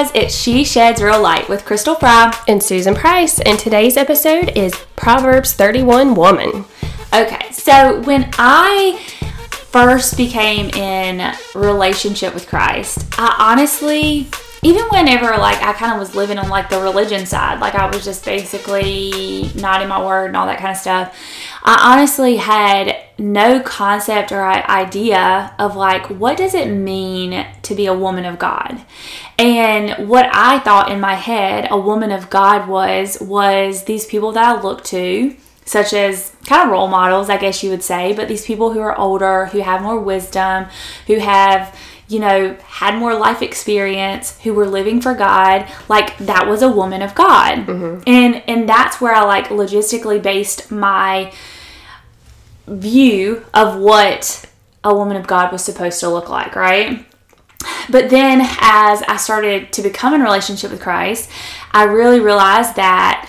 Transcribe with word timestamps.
guys, 0.00 0.10
it's 0.14 0.34
She 0.34 0.64
Sheds 0.64 1.02
Real 1.02 1.20
Light 1.20 1.46
with 1.50 1.66
Crystal 1.66 1.94
Fry 1.94 2.34
and 2.48 2.62
Susan 2.62 2.94
Price, 2.94 3.38
and 3.40 3.58
today's 3.58 3.98
episode 3.98 4.56
is 4.56 4.72
Proverbs 4.96 5.52
31 5.52 6.14
Woman. 6.14 6.64
Okay, 7.12 7.50
so 7.52 8.00
when 8.02 8.30
I 8.38 8.98
first 9.50 10.16
became 10.16 10.70
in 10.70 11.34
relationship 11.54 12.32
with 12.32 12.48
Christ, 12.48 13.06
I 13.18 13.36
honestly 13.38 14.28
even 14.62 14.84
whenever 14.90 15.36
like 15.36 15.62
I 15.62 15.74
kind 15.74 15.92
of 15.92 15.98
was 15.98 16.14
living 16.14 16.38
on 16.38 16.48
like 16.48 16.70
the 16.70 16.80
religion 16.80 17.26
side, 17.26 17.60
like 17.60 17.74
I 17.74 17.86
was 17.86 18.02
just 18.02 18.24
basically 18.24 19.50
not 19.54 19.82
in 19.82 19.88
my 19.88 20.02
word 20.02 20.26
and 20.26 20.36
all 20.36 20.46
that 20.46 20.58
kind 20.58 20.70
of 20.70 20.76
stuff. 20.78 21.16
I 21.62 21.92
honestly 21.92 22.36
had 22.36 22.96
no 23.20 23.60
concept 23.60 24.32
or 24.32 24.44
idea 24.44 25.54
of 25.58 25.76
like 25.76 26.06
what 26.06 26.36
does 26.36 26.54
it 26.54 26.70
mean 26.70 27.46
to 27.62 27.74
be 27.74 27.86
a 27.86 27.94
woman 27.94 28.24
of 28.24 28.38
God. 28.38 28.80
And 29.38 30.08
what 30.08 30.28
I 30.32 30.58
thought 30.60 30.90
in 30.90 31.00
my 31.00 31.14
head 31.14 31.68
a 31.70 31.78
woman 31.78 32.10
of 32.10 32.30
God 32.30 32.68
was 32.68 33.18
was 33.20 33.84
these 33.84 34.06
people 34.06 34.32
that 34.32 34.44
I 34.44 34.60
looked 34.60 34.86
to 34.86 35.36
such 35.66 35.92
as 35.92 36.34
kind 36.46 36.64
of 36.64 36.72
role 36.72 36.88
models, 36.88 37.30
I 37.30 37.36
guess 37.36 37.62
you 37.62 37.70
would 37.70 37.84
say, 37.84 38.12
but 38.12 38.26
these 38.26 38.44
people 38.44 38.72
who 38.72 38.80
are 38.80 38.98
older, 38.98 39.46
who 39.46 39.60
have 39.60 39.82
more 39.82 40.00
wisdom, 40.00 40.66
who 41.06 41.18
have 41.18 41.78
you 42.08 42.18
know, 42.18 42.56
had 42.64 42.98
more 42.98 43.14
life 43.14 43.40
experience, 43.40 44.40
who 44.40 44.52
were 44.52 44.66
living 44.66 45.00
for 45.00 45.14
God, 45.14 45.70
like 45.88 46.18
that 46.18 46.48
was 46.48 46.60
a 46.60 46.68
woman 46.68 47.02
of 47.02 47.14
God. 47.14 47.66
Mm-hmm. 47.66 48.02
And 48.04 48.42
and 48.48 48.68
that's 48.68 49.00
where 49.00 49.14
I 49.14 49.22
like 49.22 49.46
logistically 49.46 50.20
based 50.20 50.72
my 50.72 51.32
view 52.70 53.44
of 53.52 53.78
what 53.78 54.46
a 54.82 54.94
woman 54.94 55.16
of 55.16 55.26
God 55.26 55.52
was 55.52 55.64
supposed 55.64 56.00
to 56.00 56.08
look 56.08 56.28
like, 56.28 56.54
right? 56.56 57.06
But 57.90 58.08
then 58.08 58.40
as 58.40 59.02
I 59.02 59.16
started 59.18 59.72
to 59.74 59.82
become 59.82 60.14
in 60.14 60.22
relationship 60.22 60.70
with 60.70 60.80
Christ, 60.80 61.30
I 61.72 61.84
really 61.84 62.20
realized 62.20 62.76
that 62.76 63.28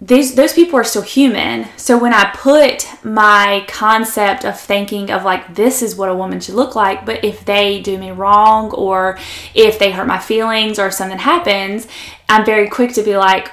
these 0.00 0.36
those 0.36 0.52
people 0.52 0.78
are 0.78 0.84
still 0.84 1.02
human. 1.02 1.66
So 1.76 1.98
when 1.98 2.14
I 2.14 2.30
put 2.32 2.86
my 3.04 3.64
concept 3.66 4.44
of 4.44 4.58
thinking 4.58 5.10
of 5.10 5.24
like 5.24 5.56
this 5.56 5.82
is 5.82 5.96
what 5.96 6.08
a 6.08 6.14
woman 6.14 6.40
should 6.40 6.54
look 6.54 6.76
like, 6.76 7.04
but 7.04 7.24
if 7.24 7.44
they 7.44 7.82
do 7.82 7.98
me 7.98 8.12
wrong 8.12 8.70
or 8.70 9.18
if 9.54 9.78
they 9.78 9.90
hurt 9.90 10.06
my 10.06 10.18
feelings 10.18 10.78
or 10.78 10.90
something 10.92 11.18
happens, 11.18 11.88
I'm 12.28 12.44
very 12.44 12.68
quick 12.68 12.92
to 12.92 13.02
be 13.02 13.16
like, 13.16 13.50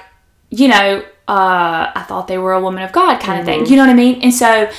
you 0.50 0.68
know, 0.68 1.04
uh, 1.28 1.92
I 1.94 2.04
thought 2.06 2.28
they 2.28 2.38
were 2.38 2.52
a 2.52 2.60
woman 2.60 2.82
of 2.82 2.92
God 2.92 3.20
kind 3.20 3.22
mm-hmm. 3.22 3.40
of 3.40 3.46
thing. 3.46 3.60
Mm-hmm. 3.60 3.70
You 3.70 3.76
know 3.76 3.82
what 3.82 3.90
I 3.90 3.94
mean? 3.94 4.22
And 4.22 4.34
so 4.34 4.70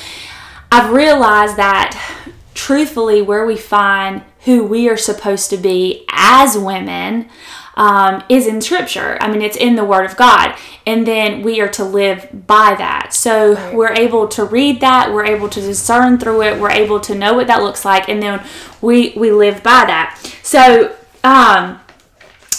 I've 0.71 0.91
realized 0.91 1.57
that 1.57 2.25
truthfully, 2.53 3.21
where 3.21 3.45
we 3.45 3.55
find 3.55 4.23
who 4.45 4.63
we 4.63 4.89
are 4.89 4.97
supposed 4.97 5.49
to 5.51 5.57
be 5.57 6.05
as 6.09 6.57
women 6.57 7.29
um, 7.75 8.23
is 8.29 8.47
in 8.47 8.61
Scripture. 8.61 9.17
I 9.21 9.31
mean, 9.31 9.43
it's 9.43 9.55
in 9.55 9.75
the 9.75 9.85
Word 9.85 10.05
of 10.05 10.17
God. 10.17 10.57
And 10.85 11.05
then 11.05 11.43
we 11.43 11.61
are 11.61 11.67
to 11.69 11.83
live 11.83 12.27
by 12.31 12.73
that. 12.75 13.13
So 13.13 13.53
right. 13.53 13.75
we're 13.75 13.93
able 13.93 14.27
to 14.29 14.43
read 14.43 14.81
that, 14.81 15.13
we're 15.13 15.25
able 15.25 15.49
to 15.49 15.61
discern 15.61 16.17
through 16.17 16.41
it, 16.41 16.59
we're 16.59 16.71
able 16.71 16.99
to 17.01 17.13
know 17.13 17.35
what 17.35 17.47
that 17.47 17.61
looks 17.61 17.85
like, 17.85 18.09
and 18.09 18.21
then 18.21 18.43
we, 18.81 19.13
we 19.15 19.31
live 19.31 19.61
by 19.61 19.85
that. 19.85 20.19
So, 20.41 20.95
um, 21.23 21.79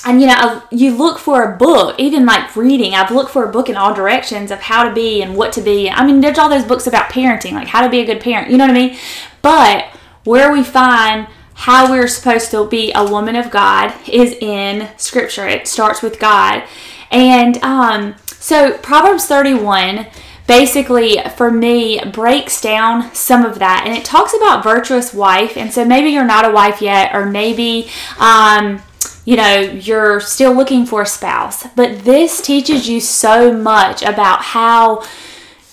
and 0.05 0.21
you 0.21 0.27
know 0.27 0.63
you 0.71 0.95
look 0.97 1.19
for 1.19 1.43
a 1.43 1.57
book 1.57 1.95
even 1.99 2.27
like 2.27 2.55
reading 2.57 2.95
i've 2.95 3.11
looked 3.11 3.31
for 3.31 3.45
a 3.45 3.53
book 3.53 3.69
in 3.69 3.77
all 3.77 3.95
directions 3.95 4.51
of 4.51 4.61
how 4.61 4.87
to 4.87 4.95
be 4.95 5.23
and 5.23 5.37
what 5.37 5.53
to 5.53 5.61
be 5.61 5.89
i 5.91 6.05
mean 6.07 6.21
there's 6.21 6.39
all 6.39 6.49
those 6.49 6.65
books 6.65 6.87
about 6.87 7.11
parenting 7.11 7.53
like 7.53 7.69
how 7.69 7.81
to 7.81 7.89
be 7.89 8.01
a 8.01 8.07
good 8.07 8.21
parent 8.21 8.51
you 8.51 8.57
know 8.57 8.65
what 8.65 8.77
i 8.77 8.89
mean 8.89 8.97
but 9.43 9.87
where 10.25 10.53
we 10.53 10.63
find 10.63 11.27
how 11.59 11.91
we're 11.91 12.07
supposed 12.07 12.53
to 12.53 12.69
be 12.69 12.93
a 12.95 13.05
woman 13.05 13.35
of 13.35 13.51
God 13.51 13.93
is 14.09 14.33
in 14.35 14.89
Scripture. 14.97 15.49
It 15.49 15.67
starts 15.67 16.03
with 16.03 16.21
God. 16.21 16.63
And 17.11 17.57
um, 17.65 18.15
so 18.27 18.79
Proverbs 18.79 19.27
31 19.27 20.07
basically 20.47 21.19
for 21.37 21.51
me 21.51 22.01
breaks 22.13 22.61
down 22.61 23.13
some 23.13 23.45
of 23.45 23.59
that 23.59 23.83
and 23.87 23.95
it 23.95 24.03
talks 24.03 24.33
about 24.35 24.65
virtuous 24.65 25.13
wife 25.13 25.59
and 25.59 25.71
so 25.71 25.85
maybe 25.85 26.09
you're 26.09 26.25
not 26.25 26.47
a 26.47 26.51
wife 26.51 26.81
yet 26.81 27.15
or 27.15 27.27
maybe 27.27 27.87
um, 28.19 28.81
you 29.29 29.37
know 29.37 29.61
you're 29.61 30.21
still 30.21 30.55
looking 30.55 30.87
for 30.87 31.03
a 31.03 31.07
spouse. 31.07 31.67
But 31.77 32.07
this 32.07 32.41
teaches 32.41 32.89
you 32.89 32.99
so 32.99 33.53
much 33.53 34.01
about 34.01 34.41
how 34.41 35.05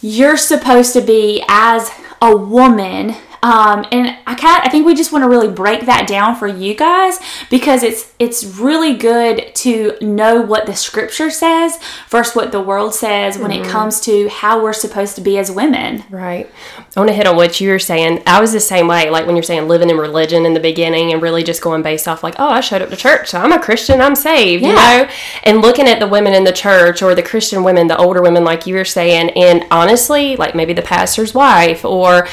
you're 0.02 0.36
supposed 0.36 0.92
to 0.92 1.00
be 1.00 1.42
as 1.48 1.90
a 2.22 2.36
woman 2.36 3.16
um, 3.46 3.86
and 3.92 4.18
I 4.26 4.34
kind 4.34 4.64
I 4.64 4.70
think 4.70 4.88
we 4.88 4.96
just 4.96 5.12
want 5.12 5.24
to 5.24 5.30
really 5.30 5.48
break 5.48 5.86
that 5.86 6.08
down 6.08 6.36
for 6.36 6.48
you 6.48 6.74
guys 6.74 7.20
because 7.52 7.84
it's 7.84 8.12
it's 8.18 8.44
really 8.44 8.96
good 8.96 9.54
to 9.58 9.96
know 10.02 10.42
what 10.42 10.66
the 10.66 10.76
scripture 10.76 11.30
says 11.30 11.78
versus 12.10 12.36
what 12.36 12.52
the 12.52 12.60
world 12.60 12.96
says 12.96 13.38
when 13.38 13.52
mm-hmm. 13.52 13.64
it 13.64 13.70
comes 13.70 14.02
to 14.02 14.30
how 14.30 14.64
we're 14.64 14.74
supposed 14.74 15.14
to 15.18 15.22
be 15.22 15.38
as 15.38 15.52
women. 15.52 16.04
Right. 16.10 16.50
I 16.96 17.00
want 17.00 17.10
to 17.10 17.14
hit 17.14 17.28
on 17.28 17.36
what 17.36 17.62
you 17.62 17.70
were 17.70 17.78
saying. 17.78 18.24
I 18.26 18.42
was 18.42 18.52
the 18.52 18.60
same 18.60 18.88
way, 18.88 19.12
like 19.12 19.28
when 19.28 19.36
you're 19.36 19.44
saying 19.44 19.68
living 19.68 19.92
in 19.92 19.98
religion 19.98 20.48
in 20.48 20.56
the 20.56 20.60
beginning 20.60 21.14
and 21.14 21.22
really 21.22 21.44
just 21.44 21.62
going 21.62 21.84
based 21.84 22.08
off 22.08 22.24
like, 22.24 22.36
oh, 22.40 22.48
I 22.48 22.62
showed 22.62 22.82
up 22.82 22.90
to 22.90 22.96
church, 22.96 23.30
so 23.30 23.40
I'm 23.40 23.52
a 23.52 23.62
Christian, 23.62 24.02
I'm 24.02 24.16
saved, 24.16 24.64
yeah. 24.64 24.70
you 24.70 24.76
know? 24.76 25.12
And 25.44 25.62
looking 25.62 25.88
at 25.88 26.00
the 26.00 26.08
women 26.08 26.34
in 26.34 26.46
the 26.46 26.52
church 26.52 27.04
or 27.04 27.14
the 27.14 27.22
Christian 27.22 27.64
women, 27.64 27.86
the 27.86 27.98
older 27.98 28.24
women, 28.24 28.44
like 28.44 28.66
you 28.66 28.74
were 28.74 28.86
saying, 28.86 29.30
and 29.32 29.66
honestly, 29.70 30.36
like 30.36 30.56
maybe 30.56 30.74
the 30.74 30.82
pastor's 30.82 31.36
wife 31.36 31.86
or 31.86 32.28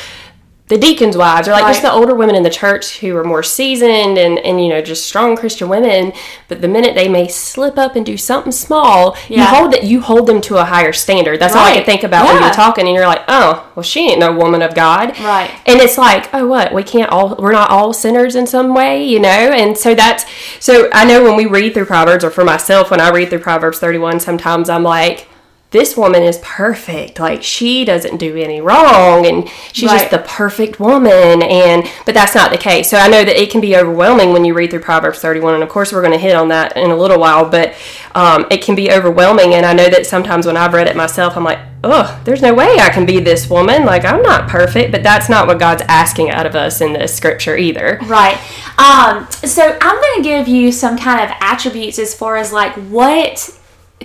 the 0.73 0.79
deacons' 0.79 1.19
wives, 1.19 1.49
or 1.49 1.51
like 1.51 1.65
right. 1.65 1.73
just 1.73 1.83
the 1.83 1.93
older 1.93 2.15
women 2.15 2.35
in 2.35 2.43
the 2.43 2.51
church 2.51 3.01
who 3.01 3.15
are 3.15 3.25
more 3.25 3.43
seasoned 3.43 4.17
and, 4.17 4.39
and 4.39 4.59
you 4.59 4.71
know 4.71 4.81
just 4.81 5.05
strong 5.05 5.37
Christian 5.37 5.69
women. 5.69 6.15
But 6.49 6.63
the 6.63 6.69
minute 6.69 6.95
they 6.95 7.09
may 7.09 7.29
slip 7.29 7.77
up 7.77 7.95
and 7.95 8.07
do 8.07 8.17
something 8.17 8.53
small, 8.53 9.15
yeah. 9.29 9.41
you 9.41 9.45
hold 9.45 9.73
that 9.75 9.85
you 9.85 10.01
hold 10.01 10.27
them 10.27 10.41
to 10.41 10.57
a 10.57 10.65
higher 10.65 10.95
standard. 10.95 11.41
That's 11.41 11.55
right. 11.55 11.61
all 11.61 11.67
I 11.67 11.75
can 11.75 11.85
think 11.85 12.05
about 12.05 12.25
yeah. 12.25 12.33
when 12.33 12.43
you're 12.43 12.55
talking, 12.55 12.87
and 12.87 12.95
you're 12.95 13.07
like, 13.07 13.23
oh, 13.29 13.71
well, 13.75 13.83
she 13.83 14.13
ain't 14.13 14.19
no 14.19 14.35
woman 14.35 14.63
of 14.63 14.75
God, 14.75 15.11
right? 15.19 15.51
And 15.67 15.79
it's 15.79 15.99
like, 15.99 16.33
oh, 16.33 16.47
what? 16.47 16.73
We 16.73 16.83
can't 16.83 17.11
all 17.11 17.37
we're 17.37 17.53
not 17.53 17.69
all 17.69 17.93
sinners 17.93 18.35
in 18.35 18.47
some 18.47 18.75
way, 18.75 19.05
you 19.05 19.21
know. 19.21 19.29
And 19.29 19.77
so 19.77 19.95
that's 19.95 20.25
so 20.59 20.89
I 20.95 21.05
know 21.05 21.23
when 21.23 21.37
we 21.37 21.45
read 21.45 21.75
through 21.75 21.85
Proverbs, 21.85 22.25
or 22.25 22.31
for 22.31 22.45
myself 22.45 22.91
when 22.91 23.01
I 23.03 23.11
read 23.11 23.29
through 23.29 23.41
Proverbs 23.41 23.79
31, 23.79 24.21
sometimes 24.21 24.71
I'm 24.71 24.85
like 24.85 25.29
this 25.73 25.97
woman 25.97 26.23
is 26.23 26.39
perfect. 26.39 27.19
Like 27.19 27.43
she 27.43 27.85
doesn't 27.85 28.19
do 28.19 28.37
any 28.37 28.61
wrong 28.61 29.27
and 29.27 29.49
she's 29.73 29.89
right. 29.89 29.99
just 29.99 30.11
the 30.11 30.19
perfect 30.19 30.79
woman 30.79 31.43
and 31.43 31.91
but 32.05 32.15
that's 32.15 32.35
not 32.35 32.53
the 32.53 32.59
case. 32.59 32.91
So 32.91 32.99
I 32.99 33.09
know 33.09 33.25
that 33.25 33.41
it 33.41 33.51
can 33.51 33.61
be 33.61 33.75
overwhelming 33.75 34.33
when 34.33 34.45
you 34.45 34.55
read 34.55 34.71
through 34.71 34.81
Proverbs 34.81 35.19
31 35.21 35.55
and 35.55 35.63
of 35.63 35.71
course 35.71 35.93
we're 35.93 36.03
going 36.03 36.13
to 36.13 36.19
hit 36.19 36.37
on 36.37 36.49
that 36.49 36.77
in 36.77 36.91
a 36.91 36.97
little 36.97 37.19
while, 37.19 37.49
but 37.49 37.75
um, 38.15 38.47
it 38.51 38.63
can 38.63 38.75
be 38.75 38.93
overwhelming 38.93 39.55
and 39.55 39.65
I 39.65 39.73
know 39.73 39.89
that 39.89 40.07
sometimes 40.07 40.47
when 40.47 40.59
I've 40.59 40.75
read 40.75 40.89
it 40.89 40.95
myself 40.95 41.37
I'm 41.39 41.45
like, 41.45 41.59
"Oh, 41.83 42.21
there's 42.25 42.43
no 42.43 42.53
way 42.53 42.77
I 42.79 42.91
can 42.91 43.07
be 43.07 43.19
this 43.19 43.49
woman. 43.49 43.87
Like 43.87 44.05
I'm 44.05 44.23
not 44.23 44.51
perfect." 44.51 44.93
But 44.93 45.03
that's 45.03 45.31
not 45.31 45.47
what 45.47 45.59
God's 45.59 45.83
asking 45.89 46.31
out 46.31 46.45
of 46.45 46.55
us 46.55 46.83
in 46.83 46.93
this 46.93 47.15
scripture 47.15 47.57
either. 47.57 47.99
Right. 48.05 48.37
Um, 48.79 49.27
so 49.31 49.79
I'm 49.81 49.97
going 49.97 50.17
to 50.17 50.23
give 50.23 50.49
you 50.49 50.71
some 50.71 50.99
kind 50.99 51.25
of 51.25 51.35
attributes 51.41 51.99
as 51.99 52.15
far 52.15 52.37
as 52.37 52.53
like 52.53 52.75
what 52.75 53.59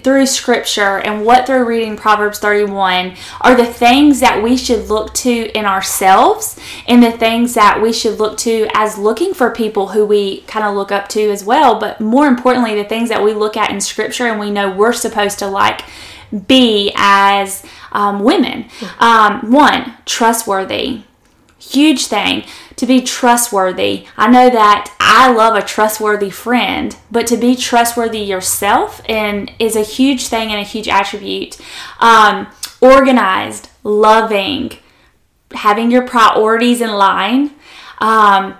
through 0.03 0.25
scripture 0.25 0.99
and 0.99 1.25
what 1.25 1.45
through 1.45 1.65
reading 1.65 1.95
Proverbs 1.95 2.39
31 2.39 3.15
are 3.41 3.55
the 3.55 3.65
things 3.65 4.19
that 4.19 4.41
we 4.41 4.57
should 4.57 4.89
look 4.89 5.13
to 5.15 5.51
in 5.57 5.65
ourselves 5.65 6.59
and 6.87 7.01
the 7.01 7.11
things 7.11 7.53
that 7.53 7.81
we 7.81 7.91
should 7.93 8.19
look 8.19 8.37
to 8.39 8.67
as 8.73 8.97
looking 8.97 9.33
for 9.33 9.51
people 9.51 9.89
who 9.89 10.05
we 10.05 10.41
kind 10.41 10.65
of 10.65 10.75
look 10.75 10.91
up 10.91 11.07
to 11.09 11.29
as 11.29 11.43
well. 11.43 11.79
But 11.79 11.99
more 12.01 12.27
importantly, 12.27 12.75
the 12.75 12.87
things 12.87 13.09
that 13.09 13.23
we 13.23 13.33
look 13.33 13.57
at 13.57 13.71
in 13.71 13.81
scripture 13.81 14.27
and 14.27 14.39
we 14.39 14.51
know 14.51 14.69
we're 14.69 14.93
supposed 14.93 15.39
to 15.39 15.47
like 15.47 15.81
be 16.47 16.91
as 16.95 17.63
um, 17.91 18.23
women. 18.23 18.69
Um, 18.99 19.51
one, 19.51 19.93
trustworthy. 20.05 21.03
Huge 21.59 22.05
thing 22.07 22.45
to 22.77 22.85
be 22.85 23.01
trustworthy. 23.01 24.05
I 24.15 24.29
know 24.29 24.49
that 24.49 24.95
I 24.99 25.31
love 25.31 25.55
a 25.55 25.61
trustworthy 25.61 26.29
friend, 26.29 26.95
but 27.11 27.27
to 27.27 27.37
be 27.37 27.55
trustworthy 27.55 28.19
yourself 28.19 29.01
and 29.09 29.51
is 29.59 29.75
a 29.75 29.81
huge 29.81 30.27
thing 30.27 30.51
and 30.51 30.61
a 30.61 30.63
huge 30.63 30.87
attribute. 30.87 31.59
Um, 31.99 32.47
organized, 32.79 33.69
loving, 33.83 34.73
having 35.51 35.91
your 35.91 36.05
priorities 36.07 36.81
in 36.81 36.91
line, 36.91 37.51
um, 37.97 38.55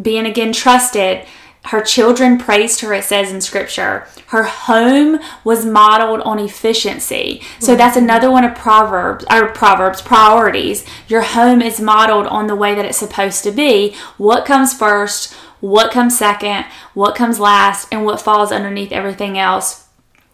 being 0.00 0.26
again 0.26 0.52
trusted. 0.52 1.26
Her 1.66 1.82
children 1.82 2.38
praised 2.38 2.80
her, 2.80 2.92
it 2.94 3.04
says 3.04 3.30
in 3.30 3.40
scripture. 3.40 4.06
Her 4.28 4.44
home 4.44 5.20
was 5.44 5.66
modeled 5.66 6.20
on 6.22 6.38
efficiency. 6.38 7.42
So 7.58 7.76
that's 7.76 7.96
another 7.96 8.30
one 8.30 8.44
of 8.44 8.54
Proverbs, 8.54 9.24
or 9.30 9.48
Proverbs 9.48 10.00
priorities. 10.00 10.86
Your 11.06 11.22
home 11.22 11.60
is 11.60 11.80
modeled 11.80 12.26
on 12.26 12.46
the 12.46 12.56
way 12.56 12.74
that 12.74 12.86
it's 12.86 12.98
supposed 12.98 13.44
to 13.44 13.52
be. 13.52 13.94
What 14.16 14.46
comes 14.46 14.72
first? 14.72 15.34
What 15.60 15.92
comes 15.92 16.18
second? 16.18 16.64
What 16.94 17.14
comes 17.14 17.38
last? 17.38 17.88
And 17.92 18.04
what 18.04 18.20
falls 18.20 18.52
underneath 18.52 18.90
everything 18.90 19.38
else? 19.38 19.86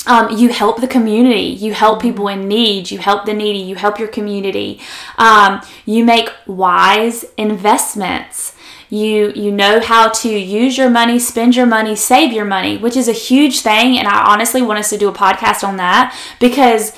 Um, 0.07 0.39
you 0.39 0.51
help 0.51 0.81
the 0.81 0.87
community. 0.87 1.49
You 1.49 1.75
help 1.75 2.01
people 2.01 2.29
in 2.29 2.47
need. 2.47 2.93
You 2.93 2.99
help 2.99 3.27
the 3.27 3.35
needy. 3.35 3.59
You 3.59 3.75
help 3.75 3.99
your 3.99 4.09
community. 4.09 4.81
Um, 5.19 5.61
you 5.85 6.05
make 6.05 6.31
wise 6.47 7.25
investments 7.37 8.56
You 8.89 9.33
you 9.35 9.51
know 9.51 9.81
how 9.81 10.11
to 10.11 10.29
use 10.29 10.79
your 10.79 10.91
money, 10.91 11.19
spend 11.19 11.57
your 11.57 11.67
money, 11.67 11.97
save 11.97 12.33
your 12.33 12.45
money, 12.45 12.79
which 12.79 12.97
is 12.97 13.09
a 13.09 13.13
huge 13.13 13.61
thing 13.61 13.99
and 13.99 14.07
I 14.07 14.33
honestly 14.33 14.63
want 14.63 14.79
us 14.79 14.91
to 14.91 14.99
do 14.99 15.09
a 15.09 15.13
podcast 15.13 15.67
on 15.67 15.77
that 15.77 16.17
because 16.41 16.97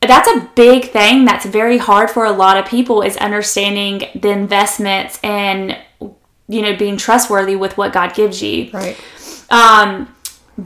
that's 0.00 0.28
a 0.28 0.50
big 0.54 0.90
thing 0.90 1.24
that's 1.24 1.46
very 1.46 1.78
hard 1.78 2.10
for 2.10 2.24
a 2.24 2.32
lot 2.32 2.56
of 2.56 2.66
people 2.66 3.02
is 3.02 3.16
understanding 3.16 4.02
the 4.14 4.30
investments 4.30 5.18
and 5.22 5.76
you 6.48 6.62
know 6.62 6.76
being 6.76 6.96
trustworthy 6.96 7.56
with 7.56 7.76
what 7.78 7.92
God 7.92 8.14
gives 8.14 8.42
you. 8.42 8.70
Right. 8.72 9.00
Um 9.50 10.14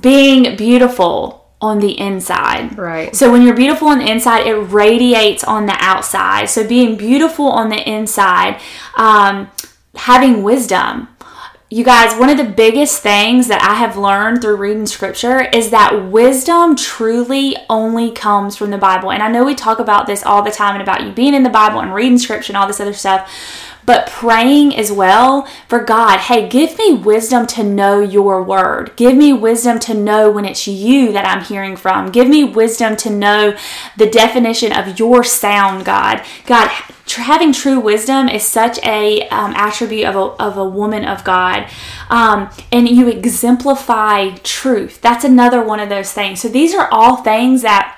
being 0.00 0.56
beautiful 0.56 1.40
on 1.60 1.78
the 1.78 1.98
inside. 1.98 2.76
Right. 2.78 3.14
So 3.14 3.30
when 3.30 3.42
you're 3.42 3.54
beautiful 3.54 3.88
on 3.88 3.98
the 3.98 4.10
inside, 4.10 4.46
it 4.46 4.54
radiates 4.54 5.44
on 5.44 5.66
the 5.66 5.76
outside. 5.78 6.48
So 6.48 6.66
being 6.66 6.96
beautiful 6.96 7.46
on 7.46 7.68
the 7.68 7.88
inside, 7.88 8.60
um, 8.96 9.50
having 9.94 10.42
wisdom. 10.42 11.08
You 11.72 11.84
guys, 11.84 12.18
one 12.18 12.30
of 12.30 12.36
the 12.36 12.52
biggest 12.52 13.00
things 13.00 13.46
that 13.46 13.62
I 13.62 13.74
have 13.74 13.96
learned 13.96 14.42
through 14.42 14.56
reading 14.56 14.86
scripture 14.86 15.40
is 15.40 15.70
that 15.70 16.10
wisdom 16.10 16.74
truly 16.74 17.56
only 17.68 18.10
comes 18.10 18.56
from 18.56 18.70
the 18.70 18.78
Bible. 18.78 19.12
And 19.12 19.22
I 19.22 19.30
know 19.30 19.44
we 19.44 19.54
talk 19.54 19.78
about 19.78 20.06
this 20.06 20.24
all 20.24 20.42
the 20.42 20.50
time 20.50 20.74
and 20.74 20.82
about 20.82 21.04
you 21.04 21.12
being 21.12 21.32
in 21.32 21.44
the 21.44 21.48
Bible 21.48 21.78
and 21.78 21.94
reading 21.94 22.18
scripture 22.18 22.50
and 22.50 22.56
all 22.56 22.66
this 22.66 22.80
other 22.80 22.92
stuff 22.92 23.32
but 23.86 24.06
praying 24.06 24.76
as 24.76 24.92
well 24.92 25.46
for 25.68 25.82
God, 25.82 26.18
hey, 26.18 26.48
give 26.48 26.78
me 26.78 26.94
wisdom 26.94 27.46
to 27.48 27.62
know 27.62 28.00
your 28.00 28.42
word. 28.42 28.92
Give 28.96 29.16
me 29.16 29.32
wisdom 29.32 29.78
to 29.80 29.94
know 29.94 30.30
when 30.30 30.44
it's 30.44 30.66
you 30.66 31.12
that 31.12 31.26
I'm 31.26 31.44
hearing 31.44 31.76
from. 31.76 32.10
Give 32.10 32.28
me 32.28 32.44
wisdom 32.44 32.96
to 32.98 33.10
know 33.10 33.56
the 33.96 34.10
definition 34.10 34.72
of 34.72 34.98
your 34.98 35.24
sound, 35.24 35.84
God. 35.84 36.24
God, 36.46 36.68
having 37.16 37.52
true 37.52 37.80
wisdom 37.80 38.28
is 38.28 38.44
such 38.44 38.78
a 38.84 39.28
um, 39.28 39.52
attribute 39.54 40.06
of 40.06 40.16
a, 40.16 40.42
of 40.42 40.56
a 40.56 40.68
woman 40.68 41.04
of 41.04 41.24
God. 41.24 41.68
Um, 42.08 42.50
and 42.70 42.88
you 42.88 43.08
exemplify 43.08 44.30
truth. 44.42 45.00
That's 45.00 45.24
another 45.24 45.62
one 45.62 45.80
of 45.80 45.88
those 45.88 46.12
things. 46.12 46.40
So 46.40 46.48
these 46.48 46.74
are 46.74 46.88
all 46.90 47.16
things 47.16 47.62
that 47.62 47.96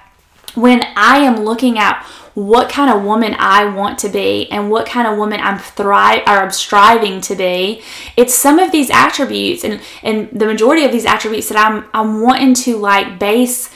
when 0.54 0.82
I 0.96 1.18
am 1.18 1.36
looking 1.36 1.78
at 1.78 2.06
what 2.34 2.70
kind 2.70 2.90
of 2.90 3.04
woman 3.04 3.36
I 3.38 3.66
want 3.66 3.98
to 4.00 4.08
be 4.08 4.50
and 4.50 4.70
what 4.70 4.86
kind 4.86 5.06
of 5.06 5.18
woman 5.18 5.40
I'm 5.40 5.58
thrive 5.58 6.22
or 6.26 6.32
I'm 6.32 6.50
striving 6.50 7.20
to 7.22 7.34
be. 7.34 7.82
It's 8.16 8.34
some 8.34 8.58
of 8.58 8.72
these 8.72 8.90
attributes 8.90 9.64
and 9.64 9.80
and 10.02 10.28
the 10.32 10.46
majority 10.46 10.84
of 10.84 10.92
these 10.92 11.04
attributes 11.04 11.48
that 11.48 11.58
I'm 11.58 11.84
I'm 11.92 12.22
wanting 12.22 12.54
to 12.54 12.76
like 12.78 13.18
base 13.18 13.70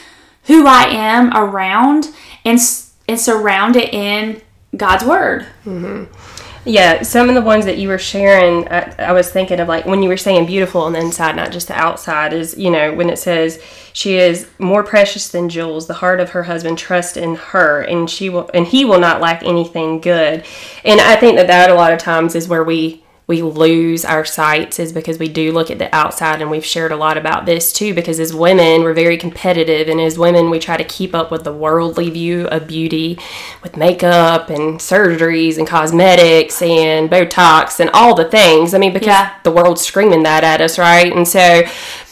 who 0.44 0.66
I 0.66 0.84
am 0.84 1.36
around 1.36 2.10
and 2.44 2.58
and 3.08 3.20
surround 3.20 3.76
it 3.76 3.92
in 3.92 4.40
God's 4.76 5.04
word. 5.04 5.46
Mm-hmm. 5.64 6.12
Yeah, 6.68 7.02
some 7.02 7.28
of 7.28 7.36
the 7.36 7.42
ones 7.42 7.64
that 7.66 7.78
you 7.78 7.86
were 7.86 7.98
sharing, 7.98 8.66
I, 8.66 8.92
I, 8.98 9.12
was 9.12 9.30
thinking 9.30 9.60
of 9.60 9.68
like 9.68 9.86
when 9.86 10.02
you 10.02 10.08
were 10.08 10.16
saying 10.16 10.46
beautiful 10.46 10.80
on 10.80 10.94
the 10.94 10.98
inside, 10.98 11.36
not 11.36 11.52
just 11.52 11.68
the 11.68 11.74
outside, 11.74 12.32
is, 12.32 12.58
you 12.58 12.72
know, 12.72 12.92
when 12.92 13.08
it 13.08 13.20
says 13.20 13.62
she 13.92 14.16
is 14.16 14.48
more 14.58 14.82
precious 14.82 15.28
than 15.28 15.48
jewels, 15.48 15.86
the 15.86 15.94
heart 15.94 16.18
of 16.18 16.30
her 16.30 16.42
husband 16.42 16.76
trusts 16.76 17.16
in 17.16 17.36
her, 17.36 17.82
and 17.82 18.10
she 18.10 18.30
will, 18.30 18.50
and 18.52 18.66
he 18.66 18.84
will 18.84 18.98
not 18.98 19.20
lack 19.20 19.44
anything 19.44 20.00
good. 20.00 20.44
And 20.84 21.00
I 21.00 21.14
think 21.14 21.36
that 21.36 21.46
that 21.46 21.70
a 21.70 21.74
lot 21.74 21.92
of 21.92 22.00
times 22.00 22.34
is 22.34 22.48
where 22.48 22.64
we 22.64 23.05
we 23.28 23.42
lose 23.42 24.04
our 24.04 24.24
sights 24.24 24.78
is 24.78 24.92
because 24.92 25.18
we 25.18 25.26
do 25.26 25.50
look 25.50 25.68
at 25.68 25.80
the 25.80 25.92
outside 25.92 26.40
and 26.40 26.48
we've 26.48 26.64
shared 26.64 26.92
a 26.92 26.96
lot 26.96 27.18
about 27.18 27.44
this 27.44 27.72
too 27.72 27.92
because 27.92 28.20
as 28.20 28.32
women 28.32 28.84
we're 28.84 28.94
very 28.94 29.16
competitive 29.16 29.88
and 29.88 30.00
as 30.00 30.16
women 30.16 30.48
we 30.48 30.60
try 30.60 30.76
to 30.76 30.84
keep 30.84 31.12
up 31.12 31.32
with 31.32 31.42
the 31.42 31.52
worldly 31.52 32.08
view 32.08 32.46
of 32.48 32.68
beauty 32.68 33.18
with 33.64 33.76
makeup 33.76 34.48
and 34.48 34.78
surgeries 34.78 35.58
and 35.58 35.66
cosmetics 35.66 36.62
and 36.62 37.10
botox 37.10 37.80
and 37.80 37.90
all 37.90 38.14
the 38.14 38.24
things. 38.24 38.74
I 38.74 38.78
mean 38.78 38.92
because 38.92 39.08
yeah. 39.08 39.36
the 39.42 39.50
world's 39.50 39.84
screaming 39.84 40.22
that 40.22 40.44
at 40.44 40.60
us 40.60 40.78
right? 40.78 41.12
And 41.12 41.26
so 41.26 41.62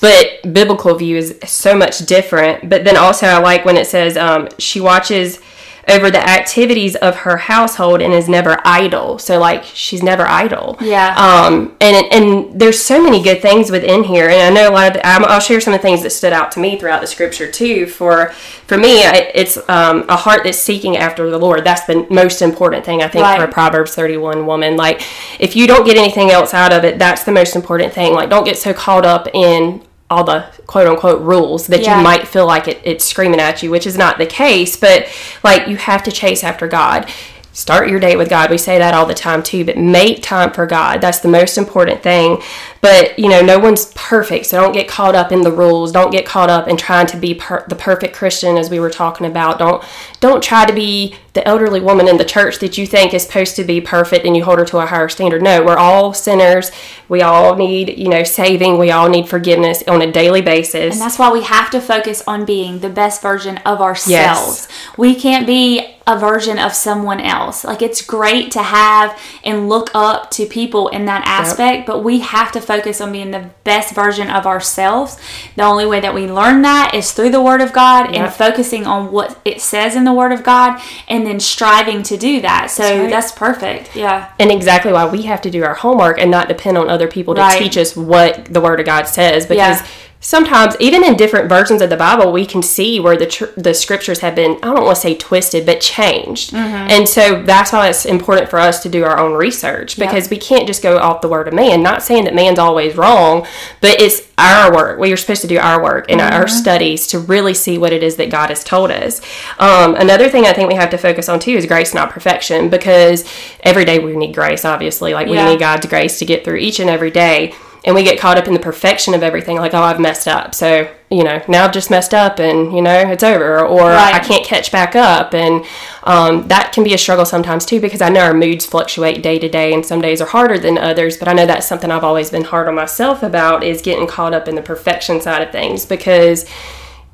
but 0.01 0.53
biblical 0.53 0.97
view 0.97 1.17
is 1.17 1.39
so 1.45 1.77
much 1.77 2.01
different. 2.07 2.69
But 2.69 2.83
then 2.83 2.97
also 2.97 3.27
i 3.27 3.39
like 3.39 3.65
when 3.65 3.77
it 3.77 3.87
says 3.87 4.17
um, 4.17 4.49
she 4.59 4.81
watches 4.81 5.41
over 5.89 6.11
the 6.11 6.19
activities 6.19 6.97
of 6.97 7.17
her 7.17 7.37
household 7.37 8.01
and 8.01 8.13
is 8.13 8.29
never 8.29 8.61
idle. 8.65 9.19
So 9.19 9.39
like 9.39 9.65
she's 9.65 10.03
never 10.03 10.25
idle. 10.25 10.77
Yeah. 10.81 11.15
Um. 11.17 11.77
And 11.81 12.07
and 12.13 12.61
there's 12.61 12.83
so 12.83 13.03
many 13.03 13.23
good 13.23 13.43
things 13.43 13.71
within 13.71 14.05
here, 14.05 14.29
and 14.29 14.41
I 14.41 14.51
know 14.63 14.71
a 14.71 14.73
lot 14.73 14.89
of. 14.89 14.93
The, 14.95 15.07
I'll 15.07 15.41
share 15.41 15.61
some 15.61 15.75
of 15.75 15.81
the 15.81 15.83
things 15.83 16.03
that 16.03 16.11
stood 16.11 16.33
out 16.33 16.53
to 16.53 16.61
me 16.61 16.79
throughout 16.79 17.01
the 17.01 17.07
scripture 17.07 17.51
too. 17.51 17.87
For 17.87 18.31
for 18.67 18.79
me, 18.79 19.03
it's 19.03 19.57
um, 19.69 20.05
a 20.09 20.17
heart 20.17 20.43
that's 20.45 20.59
seeking 20.59 20.97
after 20.97 21.29
the 21.31 21.39
Lord. 21.39 21.65
That's 21.65 21.85
the 21.87 22.07
most 22.11 22.43
important 22.43 22.85
thing 22.85 23.03
I 23.03 23.09
think 23.09 23.25
right. 23.25 23.39
for 23.39 23.45
a 23.45 23.53
Proverbs 23.53 23.95
31 23.95 24.47
woman. 24.47 24.77
Like 24.77 25.03
if 25.39 25.57
you 25.57 25.67
don't 25.67 25.85
get 25.85 25.97
anything 25.97 26.31
else 26.31 26.55
out 26.55 26.73
of 26.73 26.85
it, 26.85 26.99
that's 26.99 27.25
the 27.25 27.33
most 27.33 27.57
important 27.57 27.93
thing. 27.93 28.15
Like 28.15 28.31
don't 28.31 28.45
get 28.45 28.57
so 28.57 28.73
caught 28.73 29.05
up 29.05 29.29
in 29.35 29.83
all 30.11 30.25
the 30.25 30.47
quote 30.67 30.87
unquote 30.87 31.23
rules 31.23 31.67
that 31.69 31.83
yeah. 31.83 31.97
you 31.97 32.05
might 32.05 32.29
feel 32.29 32.47
like 32.47 32.69
it, 32.69 32.81
it's 32.85 33.05
screaming 33.05 33.41
at 33.41 33.62
you, 33.62 33.71
which 33.71 33.87
is 33.87 33.97
not 33.97 34.19
the 34.19 34.27
case. 34.27 34.77
But 34.77 35.09
like 35.43 35.69
you 35.69 35.77
have 35.77 36.03
to 36.05 36.12
chase 36.12 36.45
after 36.45 36.69
God. 36.69 37.11
Start 37.55 37.89
your 37.89 38.01
day 38.01 38.17
with 38.17 38.29
God. 38.29 38.51
We 38.51 38.59
say 38.59 38.79
that 38.79 38.95
all 38.95 39.06
the 39.06 39.15
time 39.15 39.41
too, 39.41 39.65
but 39.65 39.79
make 39.79 40.25
time 40.25 40.51
for 40.51 40.67
God. 40.67 41.01
That's 41.01 41.21
the 41.21 41.29
most 41.29 41.56
important 41.56 42.03
thing. 42.03 42.43
But, 42.81 43.17
you 43.17 43.29
know, 43.29 43.43
no 43.43 43.61
one's 43.61 43.93
perfect. 43.95 44.47
So 44.47 44.61
don't 44.61 44.73
get 44.73 44.89
caught 44.89 45.15
up 45.15 45.31
in 45.31 45.43
the 45.43 45.53
rules. 45.53 45.93
Don't 45.93 46.11
get 46.11 46.27
caught 46.27 46.51
up 46.51 46.67
in 46.67 46.77
trying 46.77 47.06
to 47.06 47.17
be 47.17 47.33
per- 47.33 47.65
the 47.69 47.77
perfect 47.77 48.12
Christian 48.12 48.56
as 48.56 48.71
we 48.71 48.81
were 48.81 48.91
talking 48.91 49.25
about. 49.25 49.61
Don't 49.61 49.85
don't 50.25 50.43
try 50.43 50.65
to 50.65 50.73
be 50.73 51.15
the 51.35 51.47
elderly 51.47 51.81
woman 51.81 52.09
in 52.09 52.17
the 52.17 52.25
church 52.25 52.61
that 52.61 52.79
you 52.79 52.87
think 52.87 53.12
is 53.12 53.25
supposed 53.25 53.56
to 53.56 53.62
be 53.62 53.79
perfect 53.79 54.25
and 54.25 54.35
you 54.35 54.43
hold 54.43 54.59
her 54.59 54.65
to 54.65 54.79
a 54.79 54.87
higher 54.87 55.09
standard. 55.09 55.43
No, 55.43 55.62
we're 55.62 55.76
all 55.76 56.15
sinners. 56.15 56.71
We 57.11 57.21
all 57.21 57.56
need, 57.56 57.99
you 57.99 58.09
know, 58.09 58.25
saving. 58.25 58.79
We 58.79 58.91
all 58.91 59.11
need 59.11 59.29
forgiveness 59.29 59.82
on 59.87 60.00
a 60.00 60.11
daily 60.11 60.41
basis. 60.41 60.94
And 60.94 61.00
that's 61.03 61.19
why 61.19 61.31
we 61.31 61.43
have 61.43 61.71
to 61.73 61.81
focus 61.81 62.23
on 62.26 62.47
being 62.47 62.79
the 62.79 62.88
best 62.88 63.21
version 63.21 63.59
of 63.67 63.82
ourselves. 63.82 64.09
Yes. 64.09 64.69
We 64.97 65.15
can't 65.15 65.47
be 65.47 65.94
a 66.06 66.19
version 66.19 66.59
of 66.59 66.73
someone 66.73 67.20
else. 67.20 67.65
Like 67.65 67.82
it's 67.82 68.03
great 68.03 68.50
to 68.53 68.62
have 68.62 69.19
and 69.43 69.69
look 69.69 69.91
up 69.94 70.31
to 70.32 70.47
people 70.47 70.88
in 70.88 71.06
that 71.06 71.23
aspect, 71.27 71.79
yep. 71.79 71.87
but 71.87 72.05
we 72.05 72.20
have 72.20 72.53
to 72.53 72.61
focus 72.61 73.00
on 73.00 73.12
being 73.12 73.31
the 73.31 73.50
best 73.65 73.94
version 73.94 74.29
of 74.29 74.47
ourselves. 74.47 75.19
The 75.56 75.62
only 75.62 75.87
way 75.87 76.00
that 76.00 76.15
we 76.15 76.31
learn 76.31 76.62
that 76.62 76.94
is 76.94 77.12
through 77.12 77.31
the 77.31 77.43
Word 77.43 77.61
of 77.61 77.73
God 77.73 78.15
yep. 78.15 78.25
and 78.25 78.32
focusing 78.32 78.87
on 78.87 79.12
what 79.12 79.41
it 79.44 79.61
says 79.61 79.97
in 79.97 80.05
the 80.05 80.12
Word 80.15 80.33
of 80.33 80.43
God 80.43 80.81
and 81.09 81.27
then 81.27 81.41
striving 81.41 82.03
to 82.05 82.17
do 82.17 82.41
that. 82.41 82.71
So 82.71 82.83
that's, 82.83 82.99
right. 82.99 83.11
that's 83.11 83.33
perfect. 83.33 83.97
Yeah. 83.97 84.33
And 84.39 84.51
exactly 84.51 84.93
why 84.93 85.06
we 85.06 85.23
have 85.23 85.43
to 85.43 85.51
do 85.51 85.65
our 85.65 85.75
homework 85.75 86.19
and 86.19 86.31
not 86.31 86.49
depend 86.49 86.79
on 86.79 86.89
other 86.89 87.09
people 87.09 87.35
to 87.35 87.41
right. 87.41 87.59
teach 87.59 87.77
us 87.77 87.97
what 87.97 88.47
the 88.47 88.61
Word 88.61 88.81
of 88.81 88.87
God 88.87 89.05
says 89.05 89.47
because. 89.47 89.81
Yeah 89.81 89.87
sometimes 90.25 90.75
even 90.81 91.05
in 91.05 91.17
different 91.17 91.51
versions 91.51 91.83
of 91.83 91.91
the 91.91 91.97
bible 91.97 92.33
we 92.33 92.47
can 92.47 92.63
see 92.63 92.99
where 92.99 93.17
the 93.17 93.27
tr- 93.27 93.45
the 93.59 93.75
scriptures 93.75 94.21
have 94.21 94.35
been 94.35 94.53
i 94.63 94.73
don't 94.73 94.83
want 94.83 94.97
to 94.97 95.01
say 95.01 95.15
twisted 95.15 95.67
but 95.67 95.81
changed 95.83 96.51
mm-hmm. 96.51 96.91
and 96.91 97.07
so 97.07 97.43
that's 97.43 97.73
why 97.73 97.89
it's 97.89 98.07
important 98.07 98.49
for 98.49 98.59
us 98.59 98.83
to 98.83 98.89
do 98.89 99.05
our 99.05 99.19
own 99.19 99.35
research 99.35 99.99
because 99.99 100.25
yep. 100.25 100.31
we 100.31 100.39
can't 100.39 100.67
just 100.67 100.83
go 100.83 100.97
off 100.97 101.21
the 101.21 101.29
word 101.29 101.47
of 101.47 101.53
man 101.53 101.83
not 101.83 102.03
saying 102.03 102.25
that 102.25 102.35
man's 102.35 102.59
always 102.59 102.97
wrong 102.97 103.47
but 103.83 104.01
it's 104.01 104.27
our 104.39 104.73
work 104.73 104.99
we 104.99 105.13
are 105.13 105.17
supposed 105.17 105.43
to 105.43 105.47
do 105.47 105.59
our 105.59 105.83
work 105.83 106.07
and 106.09 106.21
mm-hmm. 106.21 106.35
our 106.35 106.49
studies 106.49 107.07
to 107.07 107.19
really 107.19 107.55
see 107.55 107.77
what 107.77 107.93
it 107.93 108.03
is 108.03 108.17
that 108.17 108.31
god 108.31 108.49
has 108.49 108.65
told 108.65 108.91
us 108.91 109.21
um, 109.59 109.95
another 109.97 110.31
thing 110.31 110.47
i 110.47 110.55
think 110.55 110.69
we 110.69 110.75
have 110.75 110.91
to 110.91 110.99
focus 110.99 111.29
on 111.29 111.39
too 111.39 111.53
is 111.53 111.67
grace 111.67 111.93
not 111.93 112.11
perfection 112.11 112.71
because 112.71 113.31
every 113.61 113.85
day 113.85 113.99
we 113.99 114.17
need 114.17 114.35
grace 114.35 114.65
obviously 114.65 115.13
like 115.13 115.29
we 115.29 115.35
yeah. 115.35 115.51
need 115.51 115.59
god's 115.59 115.87
grace 115.87 116.19
to 116.19 116.25
get 116.25 116.45
through 116.45 116.57
each 116.57 116.81
and 116.81 116.89
every 116.89 117.11
day 117.11 117.55
and 117.84 117.94
we 117.94 118.03
get 118.03 118.19
caught 118.19 118.38
up 118.38 118.48
in 118.48 118.55
the 118.55 118.60
perfection 118.60 119.12
of 119.14 119.22
everything 119.22 119.56
like 119.58 119.74
oh 119.74 119.82
i've 119.82 120.00
messed 120.00 120.26
up 120.26 120.55
so 120.55 120.91
you 121.10 121.22
know 121.22 121.43
now 121.48 121.64
i've 121.64 121.72
just 121.72 121.91
messed 121.91 122.14
up 122.14 122.38
and 122.38 122.74
you 122.74 122.81
know 122.81 123.10
it's 123.10 123.22
over 123.22 123.60
or 123.64 123.91
right. 123.91 124.14
i 124.14 124.19
can't 124.19 124.44
catch 124.44 124.72
back 124.72 124.96
up 124.96 125.34
and 125.34 125.64
um, 126.05 126.48
that 126.48 126.72
can 126.72 126.84
be 126.84 126.94
a 126.94 126.98
struggle 126.98 127.24
sometimes 127.24 127.64
too 127.64 127.81
because 127.81 128.00
i 128.00 128.08
know 128.08 128.20
our 128.20 128.34
moods 128.34 128.67
fluctuate 128.67 129.22
day 129.22 129.38
to 129.38 129.48
day 129.48 129.72
and 129.72 129.84
some 129.84 130.00
days 130.00 130.20
are 130.20 130.29
harder 130.29 130.58
than 130.58 130.79
others 130.79 131.17
but 131.17 131.29
i 131.29 131.32
know 131.32 131.46
that's 131.46 131.67
something 131.67 131.91
i've 131.91 132.05
always 132.05 132.31
been 132.31 132.44
hard 132.44 132.67
on 132.69 132.74
myself 132.74 133.22
about 133.22 133.62
is 133.62 133.82
getting 133.82 134.06
caught 134.06 134.34
up 134.34 134.48
in 134.48 134.55
the 134.55 134.62
perfection 134.62 135.20
side 135.20 135.43
of 135.43 135.53
things 135.53 135.84
because 135.86 136.48